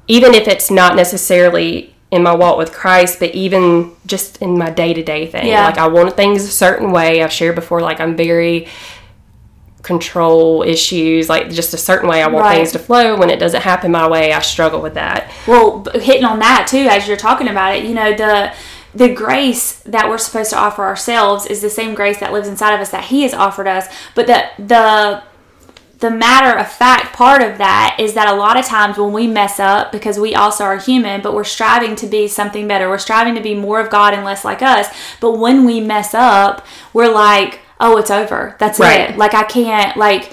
even 0.07 0.35
if 0.35 0.49
it's 0.49 0.71
not 0.71 0.97
necessarily 0.97 1.95
in 2.11 2.25
my 2.25 2.35
walk 2.35 2.59
with 2.59 2.73
Christ, 2.73 3.21
but 3.21 3.33
even 3.37 3.93
just 4.07 4.39
in 4.43 4.59
my 4.59 4.71
day 4.71 4.93
to 4.93 5.03
day 5.03 5.27
thing. 5.27 5.47
Yeah. 5.47 5.67
Like 5.67 5.79
I 5.79 5.87
want 5.87 6.17
things 6.17 6.43
a 6.43 6.49
certain 6.49 6.91
way. 6.91 7.23
I've 7.23 7.33
shared 7.33 7.55
before, 7.55 7.81
like 7.81 8.01
I'm 8.01 8.17
very 8.17 8.67
control 9.83 10.63
issues, 10.63 11.29
like 11.29 11.51
just 11.51 11.73
a 11.75 11.79
certain 11.79 12.09
way 12.09 12.23
I 12.23 12.29
want 12.29 12.45
right. 12.45 12.57
things 12.57 12.73
to 12.73 12.79
flow. 12.79 13.17
When 13.17 13.31
it 13.31 13.39
doesn't 13.39 13.63
happen 13.63 13.91
my 13.91 14.09
way, 14.09 14.33
I 14.33 14.41
struggle 14.41 14.81
with 14.81 14.95
that. 14.95 15.33
Well, 15.47 15.85
hitting 15.95 16.25
on 16.25 16.39
that 16.41 16.67
too, 16.69 16.87
as 16.91 17.09
you're 17.09 17.17
talking 17.17 17.49
about 17.49 17.77
it, 17.77 17.85
you 17.85 17.95
know, 17.95 18.15
the 18.15 18.53
the 18.93 19.09
grace 19.15 19.81
that 19.81 20.09
we're 20.09 20.19
supposed 20.19 20.51
to 20.51 20.59
offer 20.59 20.83
ourselves 20.83 21.47
is 21.47 21.63
the 21.63 21.71
same 21.71 21.95
grace 21.95 22.19
that 22.19 22.33
lives 22.33 22.49
inside 22.49 22.75
of 22.75 22.81
us 22.81 22.91
that 22.91 23.05
He 23.05 23.23
has 23.23 23.33
offered 23.33 23.67
us. 23.67 23.87
But 24.15 24.27
the 24.27 24.51
the 24.59 25.23
the 26.01 26.11
matter 26.11 26.59
of 26.59 26.71
fact 26.71 27.15
part 27.15 27.43
of 27.43 27.59
that 27.59 27.97
is 28.01 28.15
that 28.15 28.27
a 28.27 28.35
lot 28.35 28.59
of 28.59 28.65
times 28.65 28.97
when 28.97 29.13
we 29.13 29.27
mess 29.27 29.61
up, 29.61 29.93
because 29.93 30.19
we 30.19 30.35
also 30.35 30.65
are 30.65 30.79
human, 30.79 31.21
but 31.21 31.35
we're 31.35 31.45
striving 31.45 31.95
to 31.97 32.07
be 32.07 32.27
something 32.27 32.67
better, 32.67 32.89
we're 32.89 32.99
striving 32.99 33.35
to 33.35 33.41
be 33.41 33.55
more 33.55 33.81
of 33.81 33.91
God 33.91 34.15
and 34.15 34.25
less 34.25 34.45
like 34.45 34.63
us. 34.63 34.89
But 35.21 35.39
when 35.39 35.67
we 35.67 35.79
mess 35.81 36.15
up, 36.15 36.67
we're 36.95 37.13
like, 37.13 37.61
oh, 37.81 37.97
it's 37.97 38.11
over. 38.11 38.55
That's 38.59 38.79
Right. 38.79 39.11
it. 39.11 39.17
Like 39.19 39.35
I 39.35 39.43
can't 39.45 39.97
like 39.97 40.33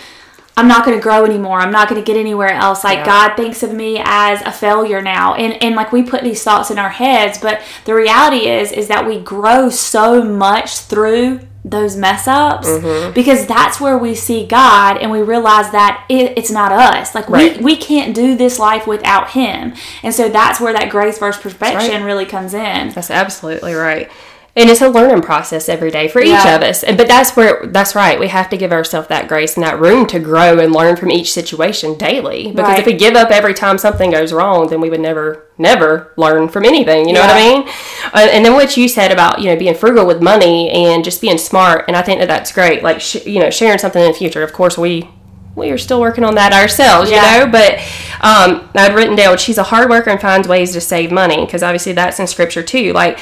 I'm 0.60 0.68
not 0.68 0.84
going 0.86 0.98
to 0.98 1.04
grow 1.04 1.24
anymore. 1.24 1.60
I'm 1.60 1.72
not 1.72 1.88
going 1.88 2.02
to 2.02 2.06
get 2.06 2.20
anywhere 2.20 2.50
else. 2.52 2.84
Like 2.84 3.00
Yeah. 3.00 3.06
God 3.06 3.36
thinks 3.38 3.62
of 3.62 3.72
me 3.74 4.02
as 4.04 4.42
a 4.42 4.52
failure 4.52 5.02
now. 5.02 5.36
And 5.36 5.62
and 5.62 5.76
like 5.76 5.92
we 5.92 6.02
put 6.04 6.24
these 6.24 6.44
thoughts 6.44 6.72
in 6.72 6.80
our 6.80 6.90
heads, 6.90 7.38
but 7.38 7.62
the 7.86 7.94
reality 7.94 8.48
is 8.48 8.72
is 8.72 8.88
that 8.88 9.08
we 9.08 9.20
grow 9.20 9.70
so 9.70 10.24
much 10.24 10.80
through 10.80 11.42
those 11.64 11.98
mess 11.98 12.28
ups 12.28 12.68
Mm-hmm. 12.68 13.14
because 13.14 13.46
that's 13.46 13.80
where 13.82 13.98
we 13.98 14.16
see 14.16 14.48
God 14.48 14.98
and 14.98 15.12
we 15.12 15.22
realize 15.22 15.70
that 15.74 16.06
it, 16.10 16.38
it's 16.38 16.50
not 16.50 16.72
us. 16.72 17.14
Like 17.14 17.30
Right. 17.30 17.58
we, 17.58 17.64
we 17.64 17.76
can't 17.76 18.16
do 18.16 18.36
this 18.38 18.58
life 18.58 18.88
without 18.88 19.32
him. 19.32 19.74
And 20.02 20.14
so 20.14 20.30
that's 20.30 20.60
where 20.62 20.72
that 20.74 20.90
grace 20.90 21.20
versus 21.20 21.42
perfection 21.44 22.02
right. 22.02 22.06
really 22.06 22.26
comes 22.26 22.54
in. 22.54 22.90
That's 22.90 23.12
absolutely 23.12 23.74
right. 23.74 24.10
And 24.58 24.70
it's 24.72 24.82
a 24.82 24.90
learning 24.90 25.22
process 25.22 25.70
every 25.70 25.92
day 25.92 26.08
for 26.08 26.20
each 26.20 26.30
Yeah. 26.30 26.56
of 26.56 26.64
us. 26.64 26.82
And 26.84 26.98
but 26.98 27.08
that's 27.08 27.36
where 27.36 27.62
that's 27.68 27.94
right. 27.96 28.20
We 28.20 28.28
have 28.30 28.50
to 28.50 28.58
give 28.58 28.72
ourselves 28.72 29.08
that 29.10 29.28
grace 29.28 29.56
and 29.56 29.64
that 29.64 29.80
room 29.80 30.08
to 30.08 30.18
grow 30.20 30.58
and 30.58 30.74
learn 30.74 30.96
from 30.96 31.12
each 31.12 31.32
situation 31.32 31.96
daily. 31.98 32.52
Because 32.54 32.70
Right. 32.72 32.80
if 32.80 32.86
we 32.88 32.94
give 32.94 33.16
up 33.16 33.30
every 33.30 33.54
time 33.54 33.78
something 33.78 34.10
goes 34.12 34.34
wrong, 34.34 34.68
then 34.68 34.82
we 34.82 34.90
would 34.90 35.00
never 35.00 35.44
never 35.60 36.12
learn 36.18 36.48
from 36.50 36.66
anything. 36.66 37.08
You 37.08 37.14
know 37.14 37.22
what 37.22 37.30
I 37.30 37.38
mean? 37.40 37.68
Uh, 38.14 38.28
and 38.32 38.44
then 38.44 38.54
what 38.56 38.76
you 38.78 38.88
said 38.88 39.12
about 39.12 39.40
you 39.42 39.46
know 39.50 39.56
being 39.56 39.76
frugal 39.76 40.06
with 40.08 40.22
money 40.22 40.70
and 40.72 41.04
just 41.04 41.22
being 41.22 41.38
smart, 41.38 41.86
and 41.88 41.96
I 41.96 42.02
think 42.02 42.20
that 42.20 42.28
that's 42.28 42.52
great. 42.52 42.82
Like 42.84 43.00
sh- 43.00 43.26
you 43.28 43.40
know 43.40 43.52
sharing 43.52 43.78
something 43.78 44.02
in 44.04 44.12
the 44.12 44.18
future. 44.18 44.42
Of 44.44 44.54
course 44.54 44.78
we. 44.78 45.08
We 45.56 45.72
are 45.72 45.78
still 45.80 46.00
working 46.00 46.24
on 46.24 46.36
that 46.36 46.54
ourselves, 46.54 47.10
Yeah. 47.10 47.18
you 47.40 47.46
know. 47.46 47.52
But 47.52 47.80
um, 48.22 48.70
I'd 48.76 48.94
written 48.94 49.16
down 49.16 49.38
she's 49.38 49.58
a 49.58 49.64
hard 49.64 49.90
worker 49.90 50.12
and 50.12 50.22
finds 50.22 50.48
ways 50.48 50.72
to 50.74 50.82
save 50.82 51.12
money 51.12 51.44
because 51.46 51.64
obviously 51.64 51.94
that's 51.94 52.20
in 52.20 52.28
scripture 52.28 52.62
too. 52.62 52.94
Like 52.94 53.18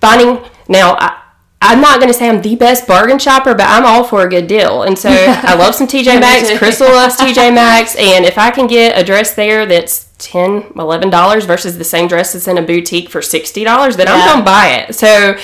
finding 0.00 0.40
now 0.68 0.96
I, 0.98 1.18
I'm 1.64 1.80
not 1.80 2.00
going 2.00 2.08
to 2.12 2.18
say 2.18 2.28
I'm 2.28 2.42
the 2.42 2.56
best 2.56 2.88
bargain 2.88 3.20
shopper, 3.20 3.54
but 3.54 3.66
I'm 3.68 3.86
all 3.86 4.02
for 4.02 4.26
a 4.26 4.28
good 4.28 4.48
deal. 4.48 4.82
And 4.82 4.98
so 4.98 5.08
I 5.12 5.54
love 5.54 5.74
some 5.76 5.86
TJ 5.86 6.18
Maxx. 6.20 6.58
Crystal 6.58 6.88
loves 6.88 7.16
TJ 7.16 7.54
Maxx. 7.54 7.94
And 7.94 8.24
if 8.24 8.36
I 8.36 8.50
can 8.50 8.66
get 8.66 8.98
a 9.00 9.04
dress 9.04 9.34
there 9.36 9.64
that's 9.64 10.08
$10, 10.18 10.72
$11 10.72 11.46
versus 11.46 11.78
the 11.78 11.84
same 11.84 12.08
dress 12.08 12.32
that's 12.32 12.48
in 12.48 12.58
a 12.58 12.62
boutique 12.62 13.08
for 13.10 13.20
$60, 13.20 13.96
then 13.96 14.08
I'm 14.08 14.26
going 14.26 14.38
to 14.38 14.44
buy 14.44 14.68
it. 14.88 14.94
So, 14.96 15.36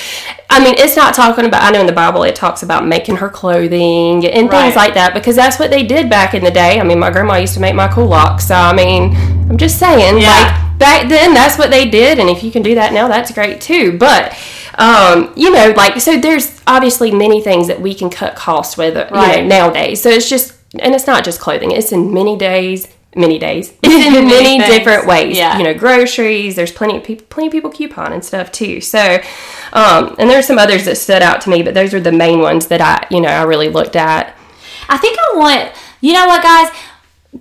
I 0.51 0.63
mean, 0.65 0.75
it's 0.79 0.97
not 0.97 1.15
talking 1.15 1.45
about, 1.45 1.63
I 1.63 1.71
know 1.71 1.81
in 1.81 1.87
the 1.87 1.93
Bible 1.93 2.25
it 2.25 2.35
talks 2.35 2.65
about 2.65 2.85
making 2.85 3.17
her 3.17 3.29
clothing 3.29 4.27
and 4.27 4.49
Right. 4.51 4.63
things 4.65 4.75
like 4.77 4.95
that 4.95 5.15
because 5.15 5.37
that's 5.37 5.61
what 5.61 5.71
they 5.71 5.85
did 5.85 6.11
back 6.11 6.35
in 6.35 6.43
the 6.43 6.51
day. 6.51 6.81
I 6.81 6.83
mean, 6.83 6.99
my 6.99 7.11
grandma 7.11 7.37
used 7.37 7.55
to 7.55 7.61
make 7.61 7.77
my 7.77 7.87
kulaks. 7.87 8.41
So, 8.43 8.57
I 8.57 8.73
mean, 8.75 9.15
I'm 9.49 9.57
just 9.57 9.79
saying, 9.79 10.19
Yeah. 10.21 10.31
like, 10.69 10.79
back 10.81 11.09
then 11.09 11.35
that's 11.35 11.59
what 11.59 11.71
they 11.73 11.89
did 11.91 12.21
and 12.21 12.31
if 12.31 12.45
you 12.45 12.53
can 12.53 12.63
do 12.63 12.77
that 12.77 12.93
now 12.93 13.09
that's 13.09 13.33
great 13.33 13.61
too 13.61 13.99
but 13.99 14.33
um, 14.79 15.33
you 15.37 15.51
know 15.51 15.73
like 15.77 16.01
so 16.01 16.19
there's 16.19 16.61
obviously 16.67 17.11
many 17.11 17.41
things 17.43 17.67
that 17.69 17.81
we 17.81 17.95
can 17.95 18.09
cut 18.11 18.37
costs 18.37 18.77
with 18.77 18.95
you 18.97 19.03
Right. 19.15 19.43
know, 19.43 19.49
nowadays. 19.49 20.01
So 20.03 20.09
it's 20.09 20.29
just 20.29 20.55
and 20.79 20.95
it's 20.95 21.07
not 21.07 21.25
just 21.25 21.41
clothing 21.41 21.71
it's 21.73 21.93
in 21.93 22.13
many 22.13 22.37
days 22.37 22.89
many 23.17 23.39
days 23.39 23.73
it's 23.83 24.07
in 24.07 24.27
Many 24.27 24.59
many 24.59 24.59
different 24.79 25.07
ways. 25.07 25.37
Yeah. 25.37 25.57
you 25.59 25.65
know 25.65 25.75
groceries 25.75 26.57
there's 26.57 26.71
plenty 26.73 26.97
of 26.99 27.03
people 27.05 27.27
plenty 27.31 27.47
of 27.49 27.53
people 27.53 27.71
coupon 27.71 28.13
and 28.13 28.25
stuff 28.25 28.53
too. 28.53 28.81
So 28.81 29.19
um, 29.73 30.15
and 30.19 30.31
there's 30.31 30.47
some 30.47 30.59
others 30.59 30.85
that 30.85 30.97
stood 30.97 31.23
out 31.23 31.41
to 31.43 31.51
me 31.51 31.63
but 31.63 31.75
those 31.75 31.93
are 31.95 32.01
the 32.01 32.13
main 32.13 32.41
ones 32.41 32.67
that 32.69 32.81
i 32.81 33.07
you 33.15 33.21
know 33.21 33.29
i 33.31 33.43
really 33.43 33.69
looked 33.71 33.97
at. 33.97 34.35
I 34.89 34.97
think 34.99 35.19
I 35.19 35.37
want 35.37 35.73
you 36.01 36.13
know 36.13 36.27
what 36.27 36.43
guys 36.43 36.71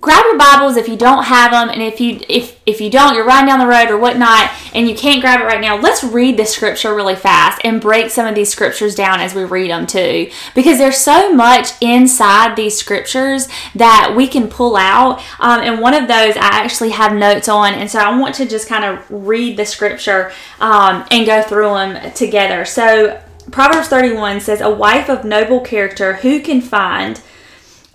grab 0.00 0.24
your 0.26 0.38
bibles 0.38 0.76
if 0.76 0.88
you 0.88 0.96
don't 0.96 1.24
have 1.24 1.50
them 1.50 1.68
and 1.70 1.82
if 1.82 2.00
you 2.00 2.20
if 2.28 2.60
if 2.66 2.80
you 2.80 2.90
don't 2.90 3.14
you're 3.14 3.24
riding 3.24 3.46
down 3.46 3.58
the 3.58 3.66
road 3.66 3.90
or 3.90 3.98
whatnot 3.98 4.50
and 4.74 4.88
you 4.88 4.94
can't 4.94 5.20
grab 5.20 5.40
it 5.40 5.44
right 5.44 5.60
now 5.60 5.76
let's 5.76 6.04
read 6.04 6.36
the 6.36 6.44
scripture 6.44 6.94
really 6.94 7.16
fast 7.16 7.60
and 7.64 7.80
break 7.80 8.10
some 8.10 8.26
of 8.26 8.34
these 8.34 8.50
scriptures 8.50 8.94
down 8.94 9.20
as 9.20 9.34
we 9.34 9.44
read 9.44 9.70
them 9.70 9.86
too. 9.86 10.30
Because 10.54 10.78
there's 10.78 10.98
so 10.98 11.32
much 11.32 11.70
inside 11.80 12.54
these 12.54 12.76
scriptures 12.76 13.48
that 13.74 14.14
we 14.14 14.26
can 14.26 14.48
pull 14.48 14.76
out 14.76 15.20
um, 15.40 15.60
and 15.60 15.80
one 15.80 15.94
of 15.94 16.02
those 16.02 16.36
i 16.36 16.48
actually 16.52 16.90
have 16.90 17.14
notes 17.14 17.48
on 17.48 17.74
and 17.74 17.90
so 17.90 17.98
i 17.98 18.18
want 18.18 18.34
to 18.34 18.46
just 18.46 18.68
kind 18.68 18.84
of 18.84 19.04
read 19.10 19.56
the 19.56 19.64
scripture 19.64 20.32
um, 20.60 21.06
and 21.10 21.26
go 21.26 21.42
through 21.42 21.68
them 21.74 22.12
together. 22.12 22.64
So 22.64 23.20
proverbs 23.50 23.88
31 23.88 24.40
says 24.40 24.60
a 24.60 24.70
wife 24.70 25.08
of 25.08 25.24
noble 25.24 25.60
character 25.60 26.14
who 26.14 26.40
can 26.40 26.60
find 26.60 27.20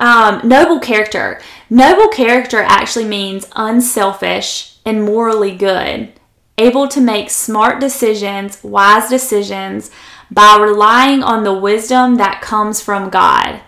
um, 0.04 0.42
noble 0.44 0.82
character. 0.82 1.40
Noble 1.70 2.10
character 2.10 2.62
actually 2.62 3.06
means 3.06 3.48
unselfish 3.56 4.76
and 4.86 5.06
morally 5.06 5.56
good, 5.56 6.12
able 6.58 6.90
to 6.90 7.00
make 7.00 7.30
smart 7.30 7.80
decisions, 7.80 8.62
wise 8.66 9.10
decisions 9.10 9.92
by 10.30 10.58
relying 10.58 11.24
on 11.24 11.46
the 11.46 11.54
wisdom 11.54 12.16
that 12.16 12.42
comes 12.42 12.82
from 12.82 13.10
God. 13.10 13.62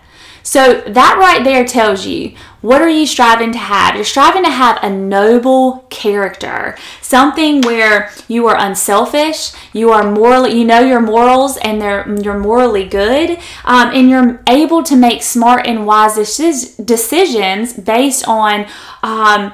So 0.46 0.80
that 0.82 1.16
right 1.18 1.42
there 1.42 1.64
tells 1.64 2.06
you 2.06 2.36
what 2.60 2.80
are 2.80 2.88
you 2.88 3.04
striving 3.04 3.50
to 3.50 3.58
have? 3.58 3.96
You're 3.96 4.04
striving 4.04 4.44
to 4.44 4.50
have 4.50 4.78
a 4.80 4.88
noble 4.88 5.84
character, 5.90 6.76
something 7.02 7.62
where 7.62 8.12
you 8.28 8.46
are 8.46 8.56
unselfish, 8.56 9.50
you 9.72 9.90
are 9.90 10.08
morally, 10.08 10.56
you 10.56 10.64
know 10.64 10.78
your 10.78 11.00
morals, 11.00 11.56
and 11.56 11.80
they're 11.80 12.08
you're 12.22 12.38
morally 12.38 12.86
good, 12.86 13.38
um, 13.64 13.90
and 13.92 14.08
you're 14.08 14.40
able 14.46 14.84
to 14.84 14.94
make 14.94 15.24
smart 15.24 15.66
and 15.66 15.84
wise 15.84 16.14
decisions 16.14 17.72
based 17.72 18.26
on 18.28 18.66
um, 19.02 19.52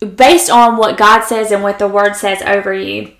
based 0.00 0.50
on 0.50 0.76
what 0.76 0.98
God 0.98 1.22
says 1.22 1.52
and 1.52 1.62
what 1.62 1.78
the 1.78 1.88
Word 1.88 2.14
says 2.14 2.42
over 2.42 2.74
you. 2.74 3.15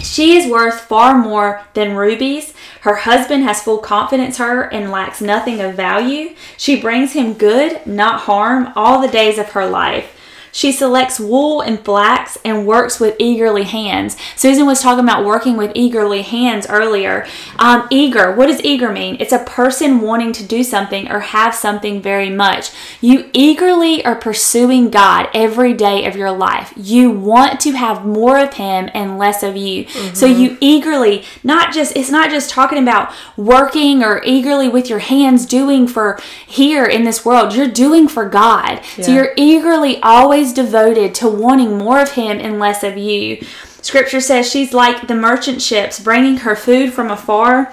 She 0.00 0.36
is 0.36 0.50
worth 0.50 0.80
far 0.82 1.18
more 1.18 1.62
than 1.74 1.96
rubies. 1.96 2.54
Her 2.82 2.96
husband 2.96 3.44
has 3.44 3.62
full 3.62 3.78
confidence 3.78 4.38
her 4.38 4.62
and 4.62 4.90
lacks 4.90 5.20
nothing 5.20 5.60
of 5.60 5.74
value. 5.74 6.34
She 6.56 6.80
brings 6.80 7.12
him 7.12 7.34
good, 7.34 7.86
not 7.86 8.20
harm, 8.20 8.72
all 8.76 9.00
the 9.00 9.08
days 9.08 9.38
of 9.38 9.50
her 9.50 9.66
life. 9.66 10.16
She 10.52 10.70
selects 10.70 11.18
wool 11.18 11.62
and 11.62 11.82
flax 11.82 12.38
and 12.44 12.66
works 12.66 13.00
with 13.00 13.16
eagerly 13.18 13.64
hands. 13.64 14.16
Susan 14.36 14.66
was 14.66 14.82
talking 14.82 15.02
about 15.04 15.24
working 15.24 15.56
with 15.56 15.72
eagerly 15.74 16.22
hands 16.22 16.66
earlier. 16.68 17.26
Um, 17.58 17.88
eager, 17.90 18.32
what 18.32 18.46
does 18.46 18.60
eager 18.62 18.92
mean? 18.92 19.16
It's 19.18 19.32
a 19.32 19.38
person 19.44 20.00
wanting 20.02 20.32
to 20.34 20.44
do 20.44 20.62
something 20.62 21.10
or 21.10 21.20
have 21.20 21.54
something 21.54 22.02
very 22.02 22.28
much. 22.28 22.70
You 23.00 23.30
eagerly 23.32 24.04
are 24.04 24.14
pursuing 24.14 24.90
God 24.90 25.28
every 25.34 25.72
day 25.72 26.04
of 26.04 26.16
your 26.16 26.30
life. 26.30 26.72
You 26.76 27.10
want 27.10 27.58
to 27.60 27.72
have 27.72 28.04
more 28.04 28.38
of 28.38 28.54
Him 28.54 28.90
and 28.92 29.18
less 29.18 29.42
of 29.42 29.56
you. 29.56 29.86
So 30.14 30.26
you 30.26 30.58
eagerly, 30.60 31.24
not 31.42 31.72
just, 31.72 31.96
it's 31.96 32.10
not 32.10 32.30
just 32.30 32.50
talking 32.50 32.78
about 32.78 33.12
working 33.38 34.02
or 34.02 34.22
eagerly 34.24 34.68
with 34.68 34.90
your 34.90 34.98
hands 34.98 35.46
doing 35.46 35.86
for 35.88 36.18
here 36.46 36.84
in 36.84 37.04
this 37.04 37.24
world. 37.24 37.54
You're 37.54 37.68
doing 37.68 38.06
for 38.06 38.28
God. 38.28 38.80
So 39.00 39.12
you're 39.12 39.32
eagerly 39.36 40.00
always 40.02 40.41
devoted 40.50 41.14
to 41.16 41.28
wanting 41.28 41.76
more 41.76 42.00
of 42.00 42.12
Him 42.12 42.40
and 42.40 42.58
less 42.58 42.82
of 42.82 42.96
you. 42.96 43.44
Scripture 43.82 44.22
says 44.22 44.50
she's 44.50 44.72
like 44.72 45.08
the 45.08 45.14
merchant 45.14 45.60
ships, 45.60 46.00
bringing 46.00 46.38
her 46.38 46.56
food 46.56 46.94
from 46.94 47.10
afar. 47.10 47.70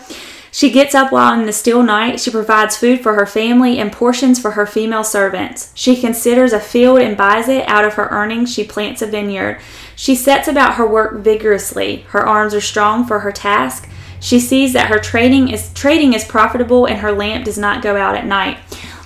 She 0.51 0.71
gets 0.71 0.95
up 0.95 1.11
while 1.11 1.39
in 1.39 1.45
the 1.45 1.53
still 1.53 1.83
night. 1.83 2.19
She 2.19 2.31
provides 2.31 2.75
food 2.75 3.01
for 3.01 3.13
her 3.13 3.25
family 3.25 3.77
and 3.77 3.91
portions 3.91 4.39
for 4.39 4.51
her 4.51 4.65
female 4.65 5.03
servants. 5.03 5.71
She 5.75 6.01
considers 6.01 6.51
a 6.51 6.59
field 6.59 6.99
and 6.99 7.15
buys 7.15 7.47
it. 7.47 7.67
Out 7.67 7.85
of 7.85 7.93
her 7.93 8.09
earnings, 8.09 8.51
she 8.51 8.63
plants 8.63 9.01
a 9.01 9.07
vineyard. 9.07 9.61
She 9.95 10.15
sets 10.15 10.47
about 10.47 10.75
her 10.75 10.87
work 10.87 11.19
vigorously. 11.19 11.97
Her 12.09 12.25
arms 12.25 12.53
are 12.53 12.61
strong 12.61 13.05
for 13.05 13.19
her 13.19 13.31
task. 13.31 13.87
She 14.19 14.39
sees 14.39 14.73
that 14.73 14.89
her 14.89 14.99
trading 14.99 15.49
is 15.49 15.71
trading 15.73 16.13
is 16.13 16.25
profitable 16.25 16.85
and 16.85 16.99
her 16.99 17.11
lamp 17.11 17.45
does 17.45 17.57
not 17.57 17.83
go 17.83 17.95
out 17.95 18.15
at 18.15 18.25
night. 18.25 18.57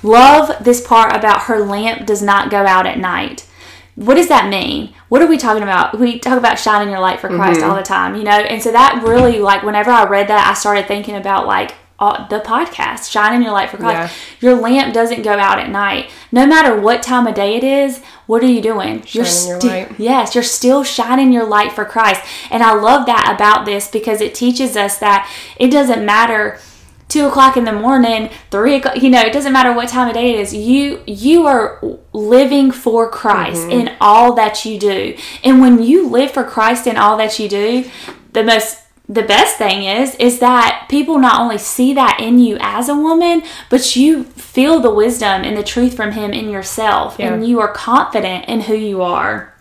Love 0.01 0.63
this 0.63 0.85
part 0.85 1.15
about 1.15 1.43
her 1.43 1.59
lamp 1.59 2.05
does 2.05 2.21
not 2.21 2.49
go 2.49 2.65
out 2.65 2.85
at 2.85 2.97
night. 2.97 3.45
What 3.95 4.15
does 4.15 4.27
that 4.29 4.49
mean? 4.49 4.93
What 5.09 5.21
are 5.21 5.27
we 5.27 5.37
talking 5.37 5.63
about? 5.63 5.99
We 5.99 6.17
talk 6.19 6.37
about 6.37 6.57
shining 6.57 6.89
your 6.89 6.99
light 6.99 7.19
for 7.19 7.27
Christ 7.29 7.59
Mm-hmm. 7.59 7.69
all 7.69 7.75
the 7.75 7.83
time, 7.83 8.15
you 8.15 8.23
know? 8.23 8.31
And 8.31 8.61
so 8.61 8.71
that 8.71 9.03
really, 9.03 9.39
like, 9.39 9.63
whenever 9.63 9.91
I 9.91 10.05
read 10.05 10.27
that, 10.29 10.47
I 10.47 10.53
started 10.55 10.87
thinking 10.87 11.15
about, 11.15 11.45
like, 11.45 11.75
uh, 11.99 12.27
the 12.27 12.39
podcast, 12.39 13.09
Shining 13.09 13.43
Your 13.43 13.51
Light 13.53 13.69
for 13.69 13.77
Christ. 13.77 14.13
Your 14.41 14.55
lamp 14.55 14.93
doesn't 14.93 15.21
go 15.21 15.33
out 15.33 15.59
at 15.59 15.69
night. 15.69 16.09
No 16.31 16.45
matter 16.47 16.77
what 16.77 17.03
time 17.03 17.27
of 17.27 17.35
day 17.35 17.55
it 17.55 17.63
is, 17.63 18.01
what 18.25 18.43
are 18.43 18.47
you 18.47 18.61
doing? 18.61 19.03
you're 19.09 19.23
Shining 19.25 19.47
your 19.47 19.59
light. 19.59 19.99
Yes, 19.99 20.33
you're 20.35 20.43
still 20.43 20.83
shining 20.83 21.31
your 21.31 21.45
light 21.45 21.71
for 21.71 21.85
Christ. 21.85 22.21
And 22.49 22.63
I 22.63 22.73
love 22.73 23.05
that 23.05 23.31
about 23.33 23.65
this 23.65 23.87
because 23.87 24.19
it 24.21 24.33
teaches 24.33 24.75
us 24.75 24.97
that 24.97 25.31
it 25.57 25.69
doesn't 25.69 26.03
matter 26.03 26.59
two 27.07 27.27
o'clock 27.27 27.57
in 27.57 27.63
the 27.63 27.73
morning, 27.73 28.29
three 28.49 28.75
o'clock, 28.75 29.01
you 29.01 29.09
know, 29.09 29.21
it 29.21 29.33
doesn't 29.33 29.53
matter 29.53 29.73
what 29.73 29.89
time 29.89 30.07
of 30.07 30.13
day 30.13 30.33
it 30.33 30.39
is. 30.39 30.53
You 30.53 31.01
you 31.05 31.45
are 31.45 31.81
living 32.11 32.71
for 32.71 33.09
Christ 33.09 33.63
mm-hmm. 33.63 33.87
in 33.87 33.95
all 34.01 34.33
that 34.33 34.65
you 34.65 34.79
do. 34.79 35.15
And 35.43 35.61
when 35.61 35.81
you 35.81 36.07
live 36.07 36.31
for 36.31 36.43
Christ 36.43 36.87
in 36.87 36.97
all 36.97 37.17
that 37.17 37.39
you 37.39 37.47
do, 37.49 37.89
the 38.33 38.43
most 38.43 38.79
the 39.09 39.21
best 39.23 39.57
thing 39.57 39.83
is 39.83 40.15
is 40.15 40.39
that 40.39 40.87
people 40.89 41.19
not 41.19 41.39
only 41.39 41.57
see 41.57 41.93
that 41.93 42.19
in 42.19 42.39
you 42.39 42.57
as 42.61 42.87
a 42.87 42.95
woman, 42.95 43.43
but 43.69 43.95
you 43.95 44.23
feel 44.23 44.79
the 44.79 44.93
wisdom 44.93 45.43
and 45.43 45.57
the 45.57 45.63
truth 45.63 45.95
from 45.95 46.13
him 46.13 46.31
in 46.31 46.49
yourself 46.49 47.17
Yeah. 47.19 47.33
and 47.33 47.47
you 47.47 47.59
are 47.59 47.71
confident 47.71 48.45
in 48.45 48.61
who 48.61 48.75
you 48.75 49.01
are. 49.01 49.52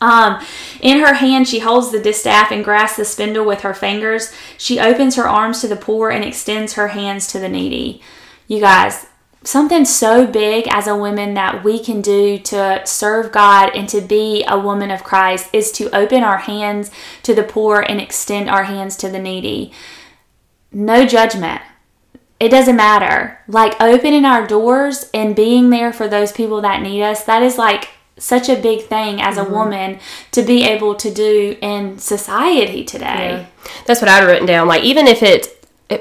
Um, 0.00 0.44
in 0.80 1.00
her 1.00 1.14
hand, 1.14 1.48
she 1.48 1.58
holds 1.58 1.90
the 1.90 2.00
distaff 2.00 2.52
and 2.52 2.64
grasps 2.64 2.98
the 2.98 3.04
spindle 3.04 3.44
with 3.44 3.62
her 3.62 3.74
fingers. 3.74 4.32
She 4.56 4.78
opens 4.78 5.16
her 5.16 5.28
arms 5.28 5.60
to 5.60 5.68
the 5.68 5.76
poor 5.76 6.10
and 6.10 6.24
extends 6.24 6.74
her 6.74 6.88
hands 6.88 7.26
to 7.28 7.38
the 7.38 7.48
needy. 7.48 8.00
You 8.46 8.60
guys, 8.60 9.06
something 9.42 9.84
so 9.84 10.26
big 10.26 10.66
as 10.68 10.86
a 10.86 10.96
woman 10.96 11.34
that 11.34 11.64
we 11.64 11.78
can 11.82 12.00
do 12.00 12.38
to 12.38 12.82
serve 12.84 13.32
God 13.32 13.70
and 13.74 13.88
to 13.88 14.00
be 14.00 14.44
a 14.46 14.58
woman 14.58 14.90
of 14.90 15.04
Christ 15.04 15.48
is 15.52 15.72
to 15.72 15.94
open 15.96 16.22
our 16.22 16.38
hands 16.38 16.90
to 17.22 17.34
the 17.34 17.42
poor 17.42 17.80
and 17.80 18.00
extend 18.00 18.48
our 18.48 18.64
hands 18.64 18.96
to 18.98 19.08
the 19.08 19.18
needy. 19.18 19.72
No 20.72 21.06
judgment. 21.06 21.62
It 22.40 22.50
doesn't 22.50 22.76
matter. 22.76 23.40
Like 23.48 23.80
opening 23.80 24.24
our 24.24 24.46
doors 24.46 25.10
and 25.12 25.34
being 25.34 25.70
there 25.70 25.92
for 25.92 26.06
those 26.06 26.30
people 26.30 26.60
that 26.60 26.82
need 26.82 27.02
us, 27.02 27.24
that 27.24 27.42
is 27.42 27.58
like 27.58 27.88
such 28.18 28.48
a 28.48 28.56
big 28.56 28.82
thing 28.86 29.20
as 29.20 29.36
a 29.36 29.42
Mm-hmm. 29.42 29.52
woman 29.52 29.98
to 30.32 30.42
be 30.42 30.64
able 30.64 30.94
to 30.96 31.10
do 31.12 31.56
in 31.60 31.98
society 31.98 32.84
today. 32.84 33.46
That's 33.86 34.00
what 34.00 34.08
I'd 34.10 34.24
written 34.26 34.46
down. 34.46 34.68
Like 34.68 34.82
even 34.82 35.06
if 35.06 35.22
it's 35.22 35.48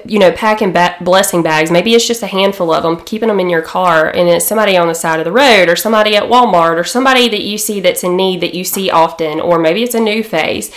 you 0.05 0.19
know 0.19 0.31
packing 0.33 0.73
ba- 0.73 0.97
blessing 0.99 1.41
bags, 1.43 1.71
maybe 1.71 1.93
it's 1.95 2.05
just 2.07 2.21
a 2.23 2.27
handful 2.27 2.73
of 2.73 2.83
them, 2.83 2.97
keeping 3.05 3.29
them 3.29 3.39
in 3.39 3.49
your 3.49 3.61
car, 3.61 4.09
and 4.09 4.27
it's 4.27 4.45
somebody 4.45 4.75
on 4.75 4.87
the 4.87 4.93
side 4.95 5.19
of 5.19 5.25
the 5.25 5.31
road, 5.31 5.69
or 5.69 5.75
somebody 5.77 6.15
at 6.15 6.23
Walmart, 6.23 6.77
or 6.77 6.83
somebody 6.83 7.29
that 7.29 7.41
you 7.41 7.57
see 7.57 7.79
that's 7.79 8.03
in 8.03 8.17
need 8.17 8.41
that 8.41 8.53
you 8.53 8.63
see 8.65 8.89
often, 8.89 9.39
or 9.39 9.57
maybe 9.59 9.83
it's 9.83 9.95
a 9.95 9.99
new 9.99 10.23
face. 10.23 10.71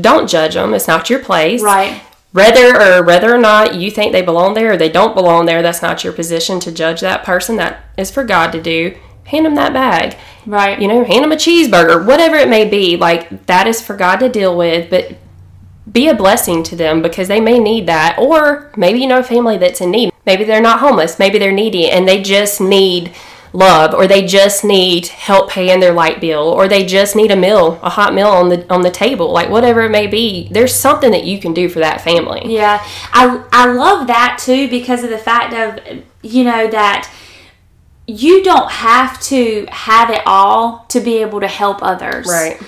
Don't 0.00 0.28
judge 0.30 0.54
them. 0.54 0.72
It's 0.74 0.86
not 0.88 1.10
your 1.10 1.18
place. 1.22 1.62
Right. 1.62 2.00
Whether 2.32 2.80
or 2.80 3.02
whether 3.04 3.32
or 3.34 3.38
not 3.38 3.74
you 3.74 3.90
think 3.90 4.12
they 4.12 4.22
belong 4.22 4.54
there 4.54 4.72
or 4.72 4.76
they 4.76 4.88
don't 4.88 5.14
belong 5.14 5.46
there, 5.46 5.62
that's 5.62 5.82
not 5.82 6.04
your 6.04 6.12
position 6.12 6.60
to 6.60 6.72
judge 6.72 7.00
that 7.00 7.24
person. 7.24 7.56
That 7.56 7.84
is 7.96 8.10
for 8.10 8.24
God 8.24 8.50
to 8.52 8.62
do. 8.62 8.96
Hand 9.24 9.46
them 9.46 9.54
that 9.54 9.72
bag. 9.72 10.16
Right. 10.46 10.80
You 10.80 10.88
know, 10.88 11.04
hand 11.04 11.24
them 11.24 11.32
a 11.32 11.36
cheeseburger, 11.36 12.04
whatever 12.06 12.36
it 12.36 12.48
may 12.48 12.68
be. 12.68 12.96
Like 12.96 13.46
that 13.46 13.66
is 13.66 13.80
for 13.80 13.96
God 13.96 14.16
to 14.16 14.28
deal 14.28 14.56
with, 14.56 14.90
but 14.90 15.16
be 15.90 16.08
a 16.08 16.14
blessing 16.14 16.62
to 16.64 16.76
them 16.76 17.02
because 17.02 17.28
they 17.28 17.40
may 17.40 17.58
need 17.58 17.86
that. 17.86 18.18
Or 18.18 18.72
maybe 18.76 19.00
you 19.00 19.06
know 19.06 19.20
a 19.20 19.24
family 19.24 19.58
that's 19.58 19.80
in 19.80 19.90
need. 19.90 20.12
Maybe 20.26 20.44
they're 20.44 20.60
not 20.60 20.80
homeless, 20.80 21.18
maybe 21.18 21.38
they're 21.38 21.52
needy 21.52 21.90
and 21.90 22.08
they 22.08 22.22
just 22.22 22.60
need 22.60 23.14
love 23.52 23.94
or 23.94 24.08
they 24.08 24.26
just 24.26 24.64
need 24.64 25.06
help 25.06 25.48
paying 25.48 25.78
their 25.78 25.92
light 25.92 26.20
bill 26.20 26.48
or 26.48 26.66
they 26.66 26.84
just 26.84 27.14
need 27.14 27.30
a 27.30 27.36
meal, 27.36 27.78
a 27.82 27.90
hot 27.90 28.12
meal 28.12 28.26
on 28.26 28.48
the 28.48 28.72
on 28.72 28.82
the 28.82 28.90
table. 28.90 29.32
Like 29.32 29.48
whatever 29.48 29.82
it 29.82 29.90
may 29.90 30.06
be, 30.06 30.48
there's 30.50 30.74
something 30.74 31.10
that 31.12 31.24
you 31.24 31.38
can 31.38 31.54
do 31.54 31.68
for 31.68 31.78
that 31.78 32.00
family. 32.00 32.42
Yeah, 32.46 32.84
I 33.12 33.44
I 33.52 33.72
love 33.72 34.06
that 34.08 34.38
too 34.42 34.68
because 34.68 35.04
of 35.04 35.10
the 35.10 35.18
fact 35.18 35.54
of 35.54 36.02
you 36.22 36.44
know 36.44 36.68
that 36.68 37.10
you 38.06 38.42
don't 38.42 38.70
have 38.70 39.20
to 39.22 39.66
have 39.70 40.10
it 40.10 40.22
all 40.26 40.84
to 40.88 41.00
be 41.00 41.18
able 41.18 41.40
to 41.40 41.48
help 41.48 41.82
others. 41.82 42.26
Right. 42.26 42.60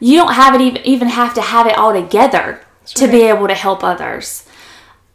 You 0.00 0.18
don't 0.18 0.34
have 0.34 0.54
it 0.54 0.60
even 0.60 0.82
even 0.84 1.08
have 1.08 1.34
to 1.34 1.40
have 1.40 1.66
it 1.66 1.76
all 1.76 1.92
together 1.92 2.60
to 2.86 3.08
be 3.08 3.22
able 3.22 3.48
to 3.48 3.54
help 3.54 3.82
others. 3.82 4.46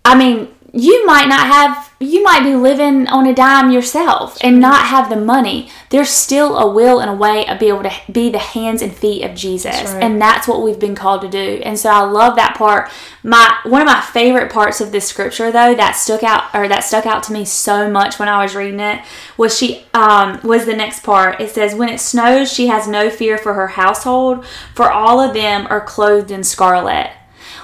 I 0.03 0.17
mean, 0.17 0.47
you 0.73 1.05
might 1.05 1.27
not 1.27 1.47
have 1.47 1.89
you 2.01 2.23
might 2.23 2.43
be 2.43 2.55
living 2.55 3.07
on 3.07 3.27
a 3.27 3.33
dime 3.33 3.71
yourself 3.71 4.37
and 4.41 4.61
not 4.61 4.85
have 4.85 5.09
the 5.09 5.17
money. 5.17 5.69
There's 5.89 6.09
still 6.09 6.57
a 6.57 6.71
will 6.71 7.01
and 7.01 7.09
a 7.09 7.13
way 7.13 7.45
of 7.45 7.59
be 7.59 7.67
able 7.67 7.83
to 7.83 7.91
be 8.09 8.29
the 8.29 8.39
hands 8.39 8.81
and 8.81 8.93
feet 8.93 9.23
of 9.23 9.35
Jesus. 9.35 9.75
right. 9.75 10.03
And 10.03 10.21
that's 10.21 10.47
what 10.47 10.61
we've 10.61 10.79
been 10.79 10.95
called 10.95 11.21
to 11.23 11.27
do. 11.29 11.61
And 11.63 11.77
so 11.77 11.89
I 11.89 12.01
love 12.03 12.37
that 12.37 12.55
part. 12.55 12.89
My 13.21 13.57
one 13.63 13.81
of 13.81 13.85
my 13.85 13.99
favorite 13.99 14.49
parts 14.49 14.79
of 14.79 14.93
this 14.93 15.09
scripture 15.09 15.51
though 15.51 15.75
that 15.75 15.91
stuck 15.91 16.23
out 16.23 16.55
or 16.55 16.69
that 16.69 16.85
stuck 16.85 17.05
out 17.05 17.23
to 17.23 17.33
me 17.33 17.43
so 17.43 17.89
much 17.89 18.17
when 18.17 18.29
I 18.29 18.41
was 18.43 18.55
reading 18.55 18.79
it 18.79 19.03
was 19.35 19.57
she 19.57 19.85
um 19.93 20.39
was 20.43 20.65
the 20.65 20.75
next 20.75 21.03
part. 21.03 21.41
It 21.41 21.49
says 21.49 21.75
when 21.75 21.89
it 21.89 21.99
snows 21.99 22.51
she 22.51 22.67
has 22.67 22.87
no 22.87 23.09
fear 23.09 23.37
for 23.37 23.55
her 23.55 23.67
household 23.67 24.45
for 24.73 24.89
all 24.89 25.19
of 25.19 25.33
them 25.33 25.67
are 25.69 25.81
clothed 25.81 26.31
in 26.31 26.45
scarlet. 26.45 27.11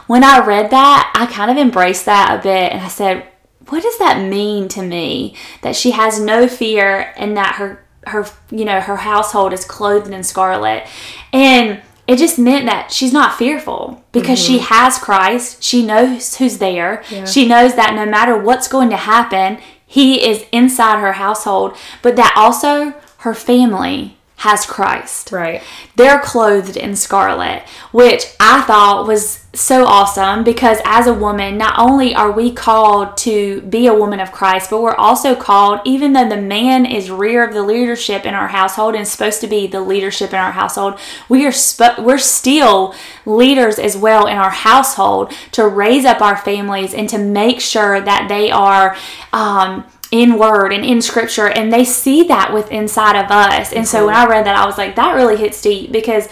When 0.07 0.23
I 0.23 0.45
read 0.45 0.69
that, 0.71 1.13
I 1.15 1.25
kind 1.25 1.51
of 1.51 1.57
embraced 1.57 2.05
that 2.05 2.39
a 2.39 2.43
bit 2.43 2.71
and 2.71 2.81
I 2.81 2.87
said, 2.87 3.27
what 3.69 3.83
does 3.83 3.97
that 3.97 4.27
mean 4.29 4.67
to 4.69 4.81
me 4.81 5.35
that 5.61 5.75
she 5.75 5.91
has 5.91 6.19
no 6.19 6.47
fear 6.47 7.13
and 7.17 7.35
that 7.37 7.55
her 7.55 7.83
her 8.07 8.27
you 8.51 8.63
know 8.63 8.79
her 8.79 8.97
household 8.97 9.51
is 9.51 9.65
clothed 9.65 10.11
in 10.11 10.23
scarlet 10.23 10.85
and 11.33 11.81
it 12.07 12.17
just 12.17 12.37
meant 12.37 12.67
that 12.67 12.91
she's 12.91 13.11
not 13.11 13.35
fearful 13.35 14.03
because 14.11 14.37
she 14.37 14.57
mm-hmm. 14.57 14.73
has 14.73 14.99
Christ. 14.99 15.63
She 15.63 15.83
knows 15.83 16.37
who's 16.37 16.59
there. 16.59 17.03
She 17.25 17.47
knows 17.47 17.75
that 17.75 17.95
no 17.95 18.05
matter 18.05 18.37
what's 18.37 18.67
going 18.67 18.91
to 18.91 18.95
happen, 18.95 19.57
he 19.87 20.23
is 20.23 20.45
inside 20.51 20.99
her 20.99 21.13
household, 21.13 21.75
but 22.03 22.15
that 22.15 22.33
also 22.35 22.93
her 23.19 23.33
family 23.33 24.17
has 24.37 24.65
Christ 24.65 25.31
Right. 25.31 25.63
they're 25.95 26.19
clothed 26.19 26.77
in 26.77 26.95
scarlet, 26.95 27.63
which 27.91 28.25
I 28.39 28.61
thought 28.61 29.07
was 29.07 29.44
so 29.55 29.85
awesome 29.85 30.43
because 30.43 30.79
as 30.85 31.07
a 31.07 31.13
woman, 31.13 31.57
not 31.57 31.79
only 31.79 32.13
are 32.13 32.31
we 32.31 32.51
called 32.51 33.17
to 33.17 33.61
be 33.61 33.87
a 33.87 33.93
woman 33.93 34.19
of 34.19 34.31
Christ, 34.31 34.69
but 34.69 34.81
we're 34.81 34.95
also 34.95 35.35
called, 35.35 35.79
even 35.85 36.13
though 36.13 36.27
the 36.27 36.41
man 36.41 36.85
is 36.85 37.09
rear 37.09 37.47
of 37.47 37.53
the 37.53 37.63
leadership 37.63 38.25
in 38.25 38.33
our 38.33 38.49
household 38.49 38.95
and 38.95 39.07
supposed 39.07 39.41
to 39.41 39.47
be 39.47 39.67
the 39.67 39.81
leadership 39.81 40.31
in 40.31 40.39
our 40.39 40.51
household, 40.51 40.99
we 41.29 41.45
are 41.45 41.51
sp- 41.51 41.99
we're 41.99 42.17
still 42.17 42.93
leaders 43.25 43.79
as 43.79 43.95
well 43.97 44.27
in 44.27 44.37
our 44.37 44.49
household 44.49 45.31
to 45.51 45.67
raise 45.67 46.05
up 46.05 46.21
our 46.21 46.37
families 46.37 46.93
and 46.93 47.09
to 47.09 47.17
make 47.17 47.59
sure 47.59 48.01
that 48.01 48.27
they 48.27 48.51
are. 48.51 48.95
Um, 49.33 49.85
in 50.11 50.37
word 50.37 50.71
and 50.71 50.85
in 50.85 51.01
scripture 51.01 51.49
and 51.49 51.73
they 51.73 51.83
see 51.83 52.23
that 52.23 52.53
with 52.53 52.71
inside 52.71 53.17
of 53.17 53.31
us 53.31 53.73
and 53.73 53.87
so 53.87 54.05
when 54.05 54.15
i 54.15 54.25
read 54.25 54.45
that 54.45 54.55
i 54.55 54.63
was 54.63 54.77
like 54.77 54.95
that 54.95 55.15
really 55.15 55.35
hits 55.35 55.59
deep 55.61 55.91
because 55.91 56.29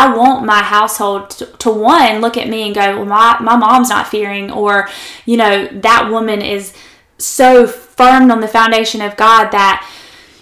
i 0.00 0.14
want 0.16 0.44
my 0.46 0.62
household 0.62 1.28
to, 1.30 1.46
to 1.58 1.70
one 1.70 2.20
look 2.20 2.36
at 2.36 2.48
me 2.48 2.62
and 2.66 2.74
go 2.74 2.96
well 2.96 3.04
my, 3.06 3.36
my 3.40 3.56
mom's 3.56 3.88
not 3.90 4.06
fearing 4.08 4.50
or 4.50 4.88
you 5.26 5.36
know 5.36 5.66
that 5.88 6.08
woman 6.10 6.40
is 6.42 6.72
so 7.18 7.66
firm 7.66 8.30
on 8.30 8.40
the 8.40 8.48
foundation 8.48 9.00
of 9.00 9.16
god 9.16 9.50
that 9.50 9.76